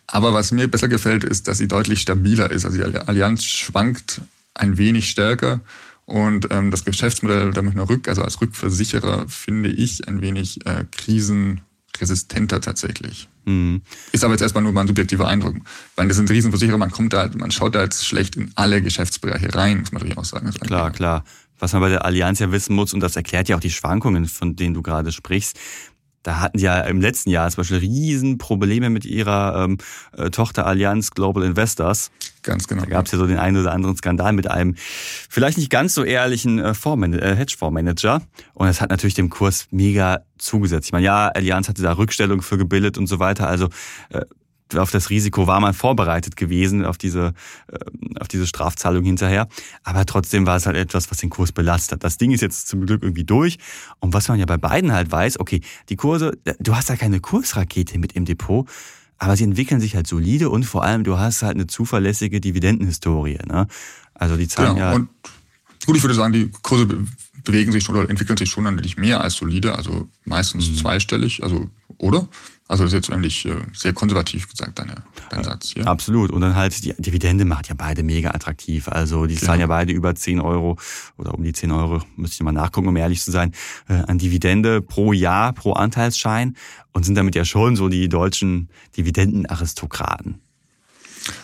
Aber 0.07 0.35
was 0.35 0.53
mir 0.53 0.69
besser 0.69 0.89
gefällt, 0.89 1.25
ist, 1.25 1.49
dass 1.49 1.59
sie 1.59 1.69
deutlich 1.69 2.01
stabiler 2.01 2.51
ist. 2.51 2.65
Also 2.65 2.79
die 2.79 2.85
Allianz 2.85 3.45
schwankt 3.45 4.21
ein 4.55 4.77
wenig 4.77 5.09
stärker 5.09 5.61
und 6.05 6.49
ähm, 6.51 6.71
das 6.71 6.85
Geschäftsmodell 6.85 7.53
der 7.53 7.63
Münchner 7.63 7.89
Rück, 7.89 8.09
also 8.09 8.23
als 8.23 8.41
Rückversicherer, 8.41 9.29
finde 9.29 9.71
ich 9.71 10.09
ein 10.09 10.21
wenig 10.21 10.67
äh, 10.67 10.85
krisen 10.91 11.61
resistenter 12.01 12.61
tatsächlich. 12.61 13.29
Mhm. 13.45 13.83
Ist 14.13 14.25
aber 14.25 14.35
jetzt 14.35 14.43
erstmal 14.43 14.63
nur 14.63 14.73
mein 14.73 14.87
subjektiver 14.87 15.27
Eindruck. 15.27 15.57
Weil 15.97 16.09
das 16.09 16.17
sind 16.17 16.31
Riesenversicherer, 16.31 16.79
man 16.79 16.91
kommt 16.91 17.13
da, 17.13 17.29
man 17.37 17.51
schaut 17.51 17.75
da 17.75 17.83
jetzt 17.83 18.07
schlecht 18.07 18.37
in 18.37 18.53
alle 18.55 18.83
Geschäftsbereiche 18.83 19.55
rein, 19.55 19.81
muss 19.81 19.93
man 19.93 20.01
natürlich 20.01 20.19
auch 20.19 20.25
sagen. 20.25 20.51
Klar, 20.51 20.91
klar. 20.91 21.25
Was 21.59 21.73
man 21.73 21.83
bei 21.83 21.91
der 21.91 22.05
Allianz 22.05 22.41
ja 22.41 22.51
wissen 22.51 22.75
muss, 22.75 22.93
und 22.93 23.01
das 23.01 23.15
erklärt 23.15 23.49
ja 23.49 23.57
auch 23.57 23.61
die 23.61 23.71
Schwankungen, 23.71 24.27
von 24.27 24.57
denen 24.57 24.75
du 24.75 24.83
gerade 24.83 25.13
sprichst, 25.13 25.61
da 26.23 26.41
hatten 26.41 26.59
die 26.59 26.65
ja 26.65 26.81
im 26.83 27.01
letzten 27.01 27.31
Jahr 27.31 27.51
zum 27.51 27.63
Beispiel 27.63 27.79
Riesenprobleme 27.79 28.91
mit 28.91 29.05
ihrer 29.05 29.65
ähm, 29.65 29.79
äh, 30.17 30.31
Tochter 30.31 30.67
Allianz 30.67 31.11
Global 31.11 31.43
Investors. 31.43 32.11
Ganz 32.43 32.67
genau. 32.67 32.83
Da 32.83 32.89
gab 32.89 33.07
es 33.07 33.13
ja 33.13 33.19
so 33.19 33.27
den 33.27 33.39
einen 33.39 33.57
oder 33.57 33.73
anderen 33.73 33.97
Skandal 33.97 34.33
mit 34.33 34.51
einem 34.51 34.75
vielleicht 34.77 35.59
nicht 35.59 35.71
ganz 35.71 35.95
so 35.95 36.05
ehrlichen 36.05 36.59
äh, 36.59 36.73
äh, 36.73 37.37
Hedgefondsmanager. 37.37 38.23
Und 38.55 38.67
das 38.67 38.81
hat 38.81 38.91
natürlich 38.91 39.15
dem 39.15 39.31
Kurs 39.31 39.67
mega 39.71 40.23
zugesetzt. 40.39 40.87
Ich 40.87 40.93
meine, 40.93 41.05
ja, 41.05 41.29
Allianz 41.29 41.69
hatte 41.69 41.83
da 41.83 41.93
Rückstellung 41.93 42.43
für 42.43 42.59
gebildet 42.59 42.99
und 42.99 43.07
so 43.07 43.19
weiter. 43.19 43.49
Also 43.49 43.69
äh, 44.11 44.23
auf 44.77 44.91
das 44.91 45.11
Risiko 45.11 45.47
war 45.47 45.61
man 45.61 45.75
vorbereitet 45.75 46.37
gewesen, 46.37 46.85
auf 46.85 46.99
diese, 46.99 47.35
äh, 47.71 47.79
auf 48.21 48.29
diese 48.29 48.47
Strafzahlung 48.47 49.05
hinterher. 49.05 49.49
Aber 49.85 50.07
trotzdem 50.07 50.47
war 50.47 50.57
es 50.57 50.67
halt 50.67 50.77
etwas, 50.77 51.11
was 51.11 51.19
den 51.19 51.31
Kurs 51.31 51.53
belastet 51.53 51.93
hat. 51.93 52.05
Das 52.05 52.17
Ding 52.19 52.33
ist 52.33 52.41
jetzt 52.41 52.69
zum 52.69 52.87
Glück 52.87 53.03
irgendwie 53.03 53.25
durch. 53.25 53.59
Und 54.01 54.15
was 54.15 54.29
man 54.29 54.39
ja 54.39 54.47
bei 54.47 54.59
beiden 54.59 54.93
halt 54.93 55.11
weiß, 55.11 55.41
okay, 55.41 55.61
die 55.89 55.97
Kurse, 55.97 56.39
du 56.59 56.75
hast 56.75 56.91
da 56.91 56.97
keine 56.97 57.21
Kursrakete 57.21 57.99
mit 57.99 58.13
im 58.13 58.25
Depot, 58.25 58.69
aber 59.19 59.37
sie 59.37 59.45
entwickeln 59.45 59.81
sich 59.81 59.95
halt 59.95 60.07
solide 60.07 60.51
und 60.51 60.65
vor 60.65 60.83
allem 60.83 61.05
du 61.05 61.19
hast 61.19 61.43
halt 61.43 61.55
eine 61.55 61.69
zuverlässige 61.69 62.41
Dividendenhistorie. 62.41 63.39
Ne? 63.47 63.69
Also 64.15 64.37
die 64.37 64.49
zahlen 64.49 64.77
ja. 64.77 64.91
ja 64.91 64.97
und 64.97 65.09
gut, 65.87 65.97
ich 65.97 66.03
würde 66.03 66.15
sagen, 66.15 66.33
die 66.33 66.51
Kurse 66.63 66.87
bewegen 67.45 67.73
sich 67.73 67.85
schon 67.85 67.97
oder 67.97 68.11
entwickeln 68.11 68.37
sich 68.37 68.51
schon 68.51 68.65
natürlich 68.65 68.97
mehr 68.97 69.21
als 69.21 69.35
solide, 69.35 69.77
also 69.77 70.09
meistens 70.25 70.71
mhm. 70.71 70.77
zweistellig, 70.77 71.43
also 71.43 71.71
oder? 71.99 72.29
Also 72.73 72.85
das 72.85 72.95
ist 72.95 73.07
jetzt 73.07 73.13
eigentlich 73.13 73.45
äh, 73.45 73.55
sehr 73.75 73.93
konservativ 73.93 74.49
gesagt, 74.49 74.79
deine, 74.79 74.95
dein 75.29 75.45
Satz. 75.45 75.75
Ja. 75.75 75.85
Absolut. 75.85 76.31
Und 76.31 76.41
dann 76.41 76.57
halt 76.57 76.83
die 76.83 76.95
Dividende 76.97 77.45
macht 77.45 77.69
ja 77.69 77.75
beide 77.77 78.03
mega 78.03 78.31
attraktiv. 78.31 78.89
Also 78.89 79.27
die 79.27 79.35
zahlen 79.35 79.61
ja 79.61 79.67
beide 79.67 79.93
über 79.93 80.15
10 80.15 80.41
Euro 80.41 80.79
oder 81.19 81.35
um 81.35 81.45
die 81.45 81.53
10 81.53 81.71
Euro, 81.71 82.03
müsste 82.17 82.37
ich 82.37 82.41
mal 82.41 82.53
nachgucken, 82.53 82.89
um 82.89 82.97
ehrlich 82.97 83.21
zu 83.21 83.31
sein, 83.31 83.53
äh, 83.91 83.93
an 83.93 84.17
Dividende 84.17 84.81
pro 84.81 85.13
Jahr, 85.13 85.53
pro 85.53 85.75
Anteilsschein 85.75 86.57
und 86.95 87.05
sind 87.05 87.15
damit 87.15 87.35
ja 87.35 87.45
schon 87.45 87.77
so 87.77 87.91
die 87.91 88.09
deutschen 88.09 88.71
Dividendenaristokraten. 88.97 90.41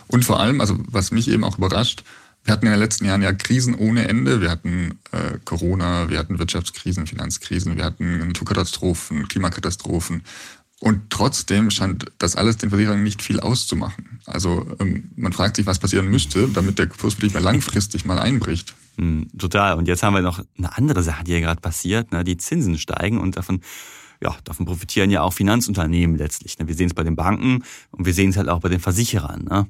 Und 0.06 0.24
vor 0.24 0.40
allem, 0.40 0.62
also 0.62 0.78
was 0.86 1.10
mich 1.10 1.28
eben 1.28 1.44
auch 1.44 1.58
überrascht, 1.58 2.04
wir 2.48 2.54
hatten 2.54 2.64
in 2.64 2.72
den 2.72 2.80
letzten 2.80 3.04
Jahren 3.04 3.20
ja 3.20 3.34
Krisen 3.34 3.74
ohne 3.74 4.08
Ende. 4.08 4.40
Wir 4.40 4.50
hatten 4.50 4.98
äh, 5.12 5.38
Corona, 5.44 6.08
wir 6.08 6.18
hatten 6.18 6.38
Wirtschaftskrisen, 6.38 7.06
Finanzkrisen, 7.06 7.76
wir 7.76 7.84
hatten 7.84 8.26
Naturkatastrophen, 8.26 9.28
Klimakatastrophen. 9.28 10.22
Und 10.80 11.10
trotzdem 11.10 11.70
scheint 11.70 12.06
das 12.18 12.36
alles 12.36 12.56
den 12.56 12.70
Versicherern 12.70 13.02
nicht 13.02 13.20
viel 13.20 13.40
auszumachen. 13.40 14.20
Also 14.26 14.64
ähm, 14.78 15.10
man 15.16 15.32
fragt 15.32 15.56
sich, 15.56 15.66
was 15.66 15.80
passieren 15.80 16.08
müsste, 16.08 16.48
damit 16.48 16.78
der 16.78 16.86
Kurs 16.86 17.16
wirklich 17.16 17.34
mal 17.34 17.42
langfristig 17.42 18.04
mal 18.04 18.18
einbricht. 18.18 18.74
Mm, 18.96 19.22
total. 19.36 19.76
Und 19.76 19.88
jetzt 19.88 20.04
haben 20.04 20.14
wir 20.14 20.22
noch 20.22 20.40
eine 20.56 20.76
andere 20.76 21.02
Sache, 21.02 21.24
die 21.24 21.32
ja 21.32 21.40
gerade 21.40 21.60
passiert. 21.60 22.12
Ne? 22.12 22.22
Die 22.22 22.36
Zinsen 22.36 22.78
steigen 22.78 23.18
und 23.18 23.36
davon, 23.36 23.60
ja, 24.22 24.36
davon 24.44 24.66
profitieren 24.66 25.10
ja 25.10 25.22
auch 25.22 25.32
Finanzunternehmen 25.32 26.16
letztlich. 26.16 26.58
Ne? 26.60 26.68
Wir 26.68 26.76
sehen 26.76 26.86
es 26.86 26.94
bei 26.94 27.02
den 27.02 27.16
Banken 27.16 27.64
und 27.90 28.06
wir 28.06 28.14
sehen 28.14 28.30
es 28.30 28.36
halt 28.36 28.48
auch 28.48 28.60
bei 28.60 28.68
den 28.68 28.80
Versicherern. 28.80 29.44
Ne? 29.44 29.66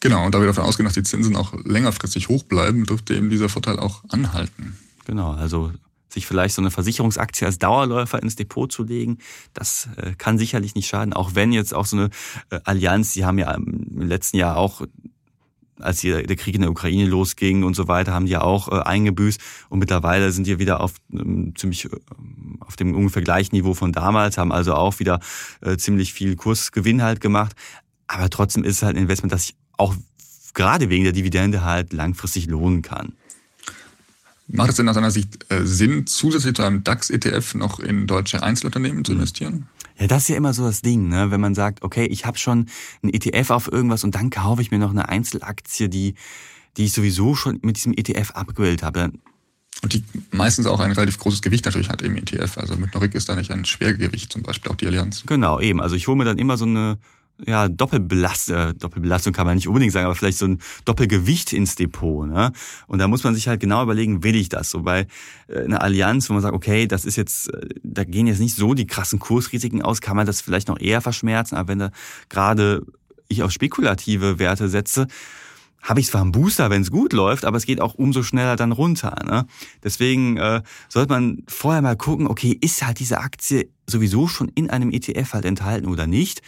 Genau, 0.00 0.26
und 0.26 0.34
da 0.34 0.40
wir 0.40 0.46
davon 0.46 0.64
ausgehen, 0.64 0.84
dass 0.84 0.94
die 0.94 1.02
Zinsen 1.02 1.36
auch 1.36 1.54
längerfristig 1.64 2.28
hoch 2.28 2.42
bleiben, 2.42 2.84
dürfte 2.84 3.14
eben 3.14 3.30
dieser 3.30 3.48
Vorteil 3.48 3.78
auch 3.78 4.04
anhalten. 4.10 4.76
Genau, 5.06 5.32
also 5.32 5.72
sich 6.08 6.26
vielleicht 6.26 6.54
so 6.54 6.62
eine 6.62 6.70
Versicherungsaktie 6.70 7.46
als 7.46 7.58
Dauerläufer 7.58 8.22
ins 8.22 8.36
Depot 8.36 8.70
zu 8.70 8.82
legen, 8.82 9.18
das 9.54 9.88
äh, 9.96 10.14
kann 10.16 10.38
sicherlich 10.38 10.74
nicht 10.74 10.88
schaden. 10.88 11.12
Auch 11.12 11.34
wenn 11.34 11.52
jetzt 11.52 11.74
auch 11.74 11.86
so 11.86 11.96
eine 11.96 12.10
äh, 12.50 12.60
Allianz, 12.64 13.12
die 13.12 13.24
haben 13.24 13.38
ja 13.38 13.52
im 13.52 14.02
letzten 14.02 14.36
Jahr 14.36 14.56
auch 14.56 14.82
als 15.80 16.00
der 16.00 16.24
Krieg 16.34 16.56
in 16.56 16.62
der 16.62 16.72
Ukraine 16.72 17.06
losging 17.06 17.62
und 17.62 17.74
so 17.74 17.86
weiter, 17.86 18.12
haben 18.12 18.26
die 18.26 18.32
ja 18.32 18.40
auch 18.40 18.66
äh, 18.68 18.80
eingebüßt 18.80 19.40
und 19.68 19.78
mittlerweile 19.78 20.32
sind 20.32 20.48
die 20.48 20.58
wieder 20.58 20.80
auf 20.80 20.94
ähm, 21.12 21.54
ziemlich 21.56 21.88
auf 22.60 22.74
dem 22.74 22.96
ungefähr 22.96 23.22
gleichen 23.22 23.54
Niveau 23.54 23.74
von 23.74 23.92
damals, 23.92 24.38
haben 24.38 24.50
also 24.50 24.74
auch 24.74 24.98
wieder 24.98 25.20
ziemlich 25.78 26.12
viel 26.12 26.36
Kursgewinn 26.36 27.02
halt 27.02 27.20
gemacht. 27.20 27.56
Aber 28.08 28.28
trotzdem 28.28 28.64
ist 28.64 28.76
es 28.76 28.82
halt 28.82 28.96
ein 28.96 29.02
Investment, 29.02 29.32
das 29.32 29.46
sich 29.46 29.56
auch 29.78 29.94
gerade 30.52 30.90
wegen 30.90 31.04
der 31.04 31.12
Dividende 31.12 31.64
halt 31.64 31.92
langfristig 31.92 32.46
lohnen 32.46 32.82
kann. 32.82 33.14
Macht 34.48 34.70
es 34.70 34.76
denn 34.76 34.88
aus 34.88 34.94
deiner 34.94 35.10
Sicht 35.10 35.46
äh, 35.50 35.64
Sinn, 35.64 36.06
zusätzlich 36.06 36.54
zu 36.54 36.62
einem 36.62 36.82
DAX-ETF 36.82 37.54
noch 37.54 37.80
in 37.80 38.06
deutsche 38.06 38.42
Einzelunternehmen 38.42 39.04
zu 39.04 39.12
mhm. 39.12 39.18
investieren? 39.18 39.68
Ja, 39.98 40.06
das 40.06 40.22
ist 40.22 40.28
ja 40.28 40.36
immer 40.36 40.54
so 40.54 40.64
das 40.64 40.80
Ding, 40.80 41.08
ne? 41.08 41.30
wenn 41.30 41.40
man 41.40 41.54
sagt, 41.54 41.82
okay, 41.82 42.06
ich 42.06 42.24
habe 42.24 42.38
schon 42.38 42.66
ein 43.02 43.12
ETF 43.12 43.50
auf 43.50 43.70
irgendwas 43.70 44.04
und 44.04 44.14
dann 44.14 44.30
kaufe 44.30 44.62
ich 44.62 44.70
mir 44.70 44.78
noch 44.78 44.90
eine 44.90 45.08
Einzelaktie, 45.08 45.88
die, 45.88 46.14
die 46.76 46.84
ich 46.84 46.92
sowieso 46.92 47.34
schon 47.34 47.58
mit 47.62 47.76
diesem 47.76 47.92
ETF 47.92 48.30
abgebildet 48.30 48.82
habe. 48.82 49.12
Und 49.82 49.92
die 49.92 50.02
meistens 50.30 50.66
auch 50.66 50.80
ein 50.80 50.92
relativ 50.92 51.18
großes 51.18 51.42
Gewicht 51.42 51.64
natürlich 51.64 51.88
hat 51.88 52.02
im 52.02 52.16
ETF. 52.16 52.58
Also 52.58 52.76
mit 52.76 52.94
Norik 52.94 53.14
ist 53.14 53.28
da 53.28 53.36
nicht 53.36 53.50
ein 53.50 53.64
Schwergewicht, 53.64 54.32
zum 54.32 54.42
Beispiel 54.42 54.72
auch 54.72 54.76
die 54.76 54.86
Allianz. 54.86 55.24
Genau, 55.26 55.60
eben. 55.60 55.80
Also 55.80 55.94
ich 55.94 56.08
hole 56.08 56.16
mir 56.16 56.24
dann 56.24 56.38
immer 56.38 56.56
so 56.56 56.64
eine 56.64 56.98
ja, 57.46 57.68
Doppelbelastung, 57.68 58.56
äh, 58.56 58.74
Doppelbelastung 58.74 59.32
kann 59.32 59.46
man 59.46 59.56
nicht 59.56 59.68
unbedingt 59.68 59.92
sagen, 59.92 60.06
aber 60.06 60.14
vielleicht 60.14 60.38
so 60.38 60.46
ein 60.46 60.58
Doppelgewicht 60.84 61.52
ins 61.52 61.76
Depot. 61.76 62.26
Ne? 62.26 62.52
Und 62.86 62.98
da 62.98 63.08
muss 63.08 63.24
man 63.24 63.34
sich 63.34 63.48
halt 63.48 63.60
genau 63.60 63.82
überlegen, 63.82 64.24
will 64.24 64.36
ich 64.36 64.48
das? 64.48 64.70
So 64.70 64.82
bei 64.82 65.06
äh, 65.48 65.64
einer 65.64 65.82
Allianz, 65.82 66.28
wo 66.28 66.34
man 66.34 66.42
sagt, 66.42 66.54
okay, 66.54 66.86
das 66.86 67.04
ist 67.04 67.16
jetzt, 67.16 67.52
äh, 67.54 67.68
da 67.82 68.04
gehen 68.04 68.26
jetzt 68.26 68.40
nicht 68.40 68.56
so 68.56 68.74
die 68.74 68.86
krassen 68.86 69.18
Kursrisiken 69.18 69.82
aus, 69.82 70.00
kann 70.00 70.16
man 70.16 70.26
das 70.26 70.40
vielleicht 70.40 70.68
noch 70.68 70.80
eher 70.80 71.00
verschmerzen, 71.00 71.56
aber 71.56 71.68
wenn 71.68 71.78
da 71.78 71.90
gerade 72.28 72.84
ich 73.28 73.42
auf 73.42 73.52
spekulative 73.52 74.38
Werte 74.38 74.68
setze, 74.68 75.06
habe 75.82 76.00
ich 76.00 76.08
zwar 76.08 76.22
einen 76.22 76.32
Booster, 76.32 76.70
wenn 76.70 76.82
es 76.82 76.90
gut 76.90 77.12
läuft, 77.12 77.44
aber 77.44 77.56
es 77.56 77.66
geht 77.66 77.80
auch 77.80 77.94
umso 77.94 78.22
schneller 78.22 78.56
dann 78.56 78.72
runter. 78.72 79.14
Ne? 79.24 79.46
Deswegen 79.84 80.36
äh, 80.36 80.62
sollte 80.88 81.12
man 81.12 81.44
vorher 81.46 81.82
mal 81.82 81.96
gucken, 81.96 82.26
okay, 82.26 82.56
ist 82.60 82.84
halt 82.84 82.98
diese 82.98 83.20
Aktie 83.20 83.70
sowieso 83.86 84.26
schon 84.26 84.48
in 84.54 84.70
einem 84.70 84.90
ETF 84.90 85.34
halt 85.34 85.44
enthalten 85.44 85.86
oder 85.86 86.06
nicht? 86.06 86.42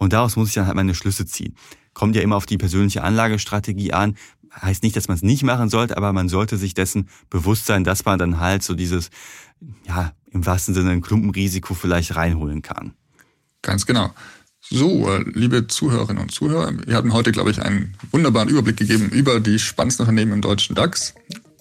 Und 0.00 0.14
daraus 0.14 0.34
muss 0.34 0.48
ich 0.48 0.54
dann 0.54 0.66
halt 0.66 0.76
meine 0.76 0.94
Schlüsse 0.94 1.26
ziehen. 1.26 1.54
Kommt 1.92 2.16
ja 2.16 2.22
immer 2.22 2.36
auf 2.36 2.46
die 2.46 2.56
persönliche 2.56 3.04
Anlagestrategie 3.04 3.92
an. 3.92 4.16
Heißt 4.50 4.82
nicht, 4.82 4.96
dass 4.96 5.08
man 5.08 5.16
es 5.16 5.22
nicht 5.22 5.42
machen 5.42 5.68
sollte, 5.68 5.96
aber 5.98 6.14
man 6.14 6.30
sollte 6.30 6.56
sich 6.56 6.72
dessen 6.72 7.08
bewusst 7.28 7.66
sein, 7.66 7.84
dass 7.84 8.06
man 8.06 8.18
dann 8.18 8.40
halt 8.40 8.62
so 8.62 8.74
dieses, 8.74 9.10
ja, 9.86 10.12
im 10.30 10.46
wahrsten 10.46 10.74
Sinne 10.74 10.90
ein 10.90 11.02
Klumpenrisiko 11.02 11.74
vielleicht 11.74 12.16
reinholen 12.16 12.62
kann. 12.62 12.94
Ganz 13.60 13.84
genau. 13.84 14.10
So, 14.62 15.06
äh, 15.10 15.22
liebe 15.34 15.66
Zuhörerinnen 15.66 16.22
und 16.22 16.32
Zuhörer, 16.32 16.72
wir 16.86 16.94
haben 16.94 17.12
heute, 17.12 17.30
glaube 17.30 17.50
ich, 17.50 17.60
einen 17.60 17.94
wunderbaren 18.10 18.48
Überblick 18.48 18.78
gegeben 18.78 19.10
über 19.10 19.38
die 19.38 19.58
spannendsten 19.58 20.04
Unternehmen 20.06 20.32
im 20.32 20.40
deutschen 20.40 20.74
DAX. 20.74 21.14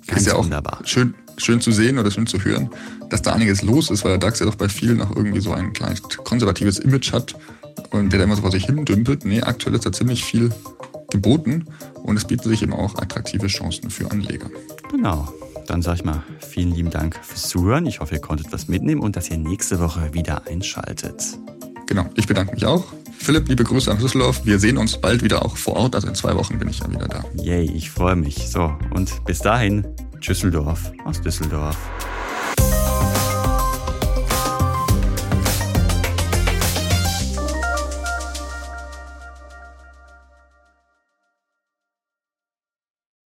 Ganz 0.07 0.21
ist 0.21 0.27
ja 0.27 0.35
auch 0.35 0.45
wunderbar. 0.45 0.79
Schön, 0.85 1.13
schön 1.37 1.59
zu 1.59 1.73
sehen 1.73 1.99
oder 1.99 2.09
schön 2.09 2.25
zu 2.25 2.41
hören, 2.41 2.69
dass 3.09 3.21
da 3.21 3.33
einiges 3.33 3.63
los 3.63 3.91
ist, 3.91 4.05
weil 4.05 4.11
der 4.11 4.19
DAX 4.19 4.39
ja 4.39 4.45
doch 4.45 4.55
bei 4.55 4.69
vielen 4.69 4.97
noch 4.97 5.13
irgendwie 5.13 5.41
so 5.41 5.51
ein 5.51 5.73
kleines 5.73 6.01
konservatives 6.01 6.79
Image 6.79 7.11
hat 7.11 7.35
und 7.91 8.11
der 8.11 8.19
da 8.19 8.25
immer 8.25 8.35
so 8.35 8.41
vor 8.41 8.51
sich 8.51 8.65
hin 8.65 8.85
dümpelt. 8.85 9.25
Nee, 9.25 9.41
aktuell 9.41 9.75
ist 9.75 9.85
da 9.85 9.91
ziemlich 9.91 10.23
viel 10.23 10.51
geboten 11.09 11.65
und 12.03 12.17
es 12.17 12.25
bieten 12.25 12.47
sich 12.47 12.61
eben 12.61 12.73
auch 12.73 12.95
attraktive 12.95 13.47
Chancen 13.47 13.89
für 13.89 14.09
Anleger. 14.11 14.49
Genau. 14.91 15.27
Dann 15.67 15.83
sage 15.83 15.97
ich 15.97 16.05
mal 16.05 16.23
vielen 16.39 16.73
lieben 16.73 16.89
Dank 16.89 17.15
fürs 17.21 17.47
Zuhören. 17.47 17.85
Ich 17.85 17.99
hoffe, 17.99 18.15
ihr 18.15 18.21
konntet 18.21 18.51
was 18.51 18.67
mitnehmen 18.67 19.01
und 19.01 19.15
dass 19.15 19.29
ihr 19.29 19.37
nächste 19.37 19.79
Woche 19.79 20.13
wieder 20.13 20.47
einschaltet. 20.47 21.37
Genau, 21.85 22.05
ich 22.15 22.25
bedanke 22.25 22.53
mich 22.53 22.65
auch. 22.65 22.85
Philipp, 23.19 23.47
liebe 23.49 23.63
Grüße 23.63 23.91
an 23.91 23.99
Düsseldorf. 23.99 24.45
Wir 24.45 24.57
sehen 24.59 24.77
uns 24.77 24.99
bald 24.99 25.23
wieder 25.23 25.45
auch 25.45 25.57
vor 25.57 25.75
Ort. 25.75 25.93
Also 25.93 26.07
in 26.07 26.15
zwei 26.15 26.35
Wochen 26.35 26.57
bin 26.57 26.69
ich 26.69 26.79
ja 26.79 26.89
wieder 26.89 27.07
da. 27.07 27.23
Yay, 27.35 27.69
ich 27.71 27.91
freue 27.91 28.15
mich. 28.15 28.49
So, 28.49 28.73
und 28.91 29.23
bis 29.25 29.39
dahin, 29.39 29.85
Düsseldorf 30.25 30.91
aus 31.05 31.21
Düsseldorf. 31.21 31.77